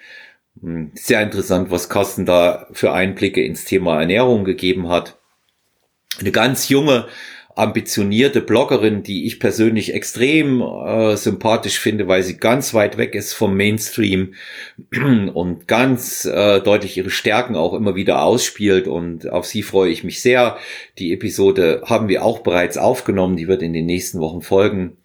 Hm, 0.59 0.93
sehr 0.95 1.21
interessant, 1.21 1.71
was 1.71 1.91
Carsten 1.91 2.25
da 2.25 2.67
für 2.73 2.95
Einblicke 2.95 3.45
ins 3.45 3.67
Thema 3.67 4.01
Ernährung 4.01 4.47
gegeben 4.47 4.89
hat. 4.89 5.19
Eine 6.19 6.33
ganz 6.33 6.71
junge 6.71 7.09
ambitionierte 7.57 8.41
Bloggerin, 8.41 9.03
die 9.03 9.27
ich 9.27 9.39
persönlich 9.39 9.95
extrem 9.95 10.61
äh, 10.61 11.17
sympathisch 11.17 11.79
finde, 11.79 12.09
weil 12.09 12.23
sie 12.23 12.37
ganz 12.37 12.75
weit 12.75 12.99
weg 12.99 13.15
ist 13.15 13.33
vom 13.33 13.57
Mainstream 13.57 14.35
und 15.35 15.69
ganz 15.69 16.25
äh, 16.25 16.61
deutlich 16.61 16.97
ihre 16.97 17.11
Stärken 17.11 17.55
auch 17.55 17.75
immer 17.75 17.95
wieder 17.95 18.23
ausspielt 18.23 18.89
und 18.89 19.31
auf 19.31 19.47
sie 19.47 19.63
freue 19.63 19.91
ich 19.91 20.03
mich 20.03 20.21
sehr. 20.21 20.57
Die 20.99 21.13
Episode 21.13 21.83
haben 21.87 22.09
wir 22.09 22.25
auch 22.25 22.41
bereits 22.41 22.77
aufgenommen, 22.77 23.37
die 23.37 23.47
wird 23.47 23.63
in 23.63 23.73
den 23.73 23.87
nächsten 23.87 24.19
Wochen 24.19 24.43
folgen. 24.43 24.97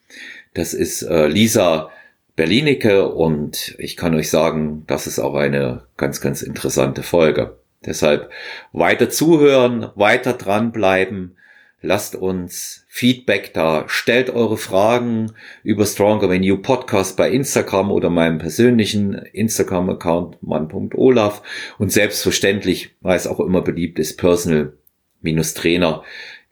Das 0.56 0.74
ist 0.74 1.04
äh, 1.04 1.28
Lisa 1.28 1.92
Berlinecke 2.36 3.10
und 3.10 3.76
ich 3.78 3.96
kann 3.96 4.16
euch 4.16 4.30
sagen, 4.30 4.86
das 4.88 5.06
ist 5.06 5.20
auch 5.20 5.36
eine 5.36 5.84
ganz, 5.98 6.20
ganz 6.20 6.42
interessante 6.42 7.04
Folge. 7.04 7.58
Deshalb 7.86 8.32
weiter 8.74 9.10
zuhören, 9.10 9.92
weiter 9.96 10.34
dranbleiben 10.34 11.36
Lasst 11.82 12.16
uns 12.16 12.86
Feedback 12.90 13.54
da. 13.54 13.86
Stellt 13.88 14.30
eure 14.30 14.58
Fragen 14.58 15.32
über 15.64 15.86
Stronger 15.86 16.28
Than 16.28 16.44
You 16.44 16.58
Podcast 16.58 17.16
bei 17.16 17.32
Instagram 17.32 17.90
oder 17.90 18.10
meinem 18.10 18.38
persönlichen 18.38 19.14
Instagram-Account 19.14 20.44
mann.olaf. 20.44 21.42
Und 21.78 21.94
selbstverständlich, 21.94 22.92
weil 23.00 23.16
es 23.16 23.28
auch 23.28 23.40
immer 23.40 23.62
beliebt 23.62 23.98
ist, 23.98 24.18
personal-trainer 24.18 26.04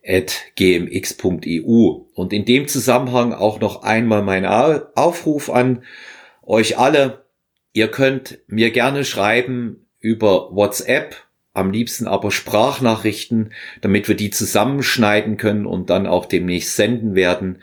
at 0.08 0.36
gmx.eu. 0.56 2.06
Und 2.13 2.32
in 2.32 2.46
dem 2.46 2.70
Zusammenhang 2.70 3.34
auch 3.34 3.60
noch 3.60 3.84
einmal 3.84 4.24
mein 4.24 4.46
Aufruf 4.46 5.50
an 5.50 5.84
euch 6.44 6.78
alle. 6.78 7.26
Ihr 7.74 7.90
könnt 7.90 8.40
mir 8.48 8.72
gerne 8.72 9.04
schreiben 9.04 9.88
über 10.00 10.56
WhatsApp 10.56 11.27
am 11.58 11.72
liebsten 11.72 12.08
aber 12.08 12.32
Sprachnachrichten, 12.32 13.52
damit 13.82 14.08
wir 14.08 14.15
die 14.15 14.30
zusammenschneiden 14.30 15.36
können 15.38 15.65
und 15.65 15.89
dann 15.89 16.08
auch 16.08 16.26
demnächst 16.26 16.76
senden 16.76 17.15
werden. 17.15 17.58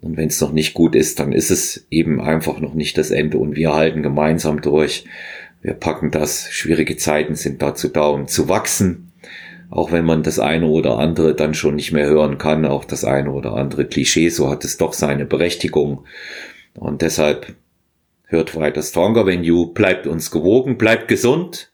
und 0.04 0.18
wenn 0.18 0.28
es 0.28 0.40
noch 0.40 0.52
nicht 0.52 0.74
gut 0.74 0.94
ist, 0.94 1.18
dann 1.18 1.32
ist 1.32 1.50
es 1.50 1.86
eben 1.90 2.20
einfach 2.20 2.60
noch 2.60 2.74
nicht 2.74 2.98
das 2.98 3.10
Ende 3.10 3.38
und 3.38 3.56
wir 3.56 3.72
halten 3.72 4.02
gemeinsam 4.02 4.60
durch. 4.60 5.06
Wir 5.62 5.72
packen 5.72 6.10
das. 6.10 6.50
Schwierige 6.50 6.98
Zeiten 6.98 7.36
sind 7.36 7.62
dazu 7.62 7.88
da, 7.88 8.08
um 8.08 8.28
zu 8.28 8.50
wachsen. 8.50 9.12
Auch 9.70 9.92
wenn 9.92 10.04
man 10.04 10.22
das 10.22 10.38
eine 10.38 10.66
oder 10.66 10.98
andere 10.98 11.34
dann 11.34 11.54
schon 11.54 11.76
nicht 11.76 11.92
mehr 11.92 12.04
hören 12.04 12.36
kann, 12.36 12.66
auch 12.66 12.84
das 12.84 13.06
eine 13.06 13.32
oder 13.32 13.54
andere 13.54 13.86
Klischee, 13.86 14.28
so 14.28 14.50
hat 14.50 14.62
es 14.64 14.76
doch 14.76 14.92
seine 14.92 15.24
Berechtigung. 15.24 16.04
Und 16.74 17.00
deshalb 17.00 17.54
hört 18.26 18.54
weiter 18.56 18.82
Stronger 18.82 19.26
When 19.26 19.44
You, 19.44 19.72
bleibt 19.72 20.06
uns 20.06 20.30
gewogen, 20.30 20.78
bleibt 20.78 21.08
gesund 21.08 21.70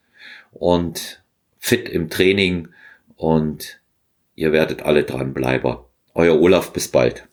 und 0.53 1.23
fit 1.59 1.89
im 1.89 2.11
Training 2.11 2.69
und 3.17 3.81
ihr 4.35 4.53
werdet 4.53 4.83
alle 4.83 5.05
dranbleiber. 5.05 5.89
Euer 6.15 6.41
Olaf, 6.41 6.73
bis 6.73 6.89
bald. 6.89 7.29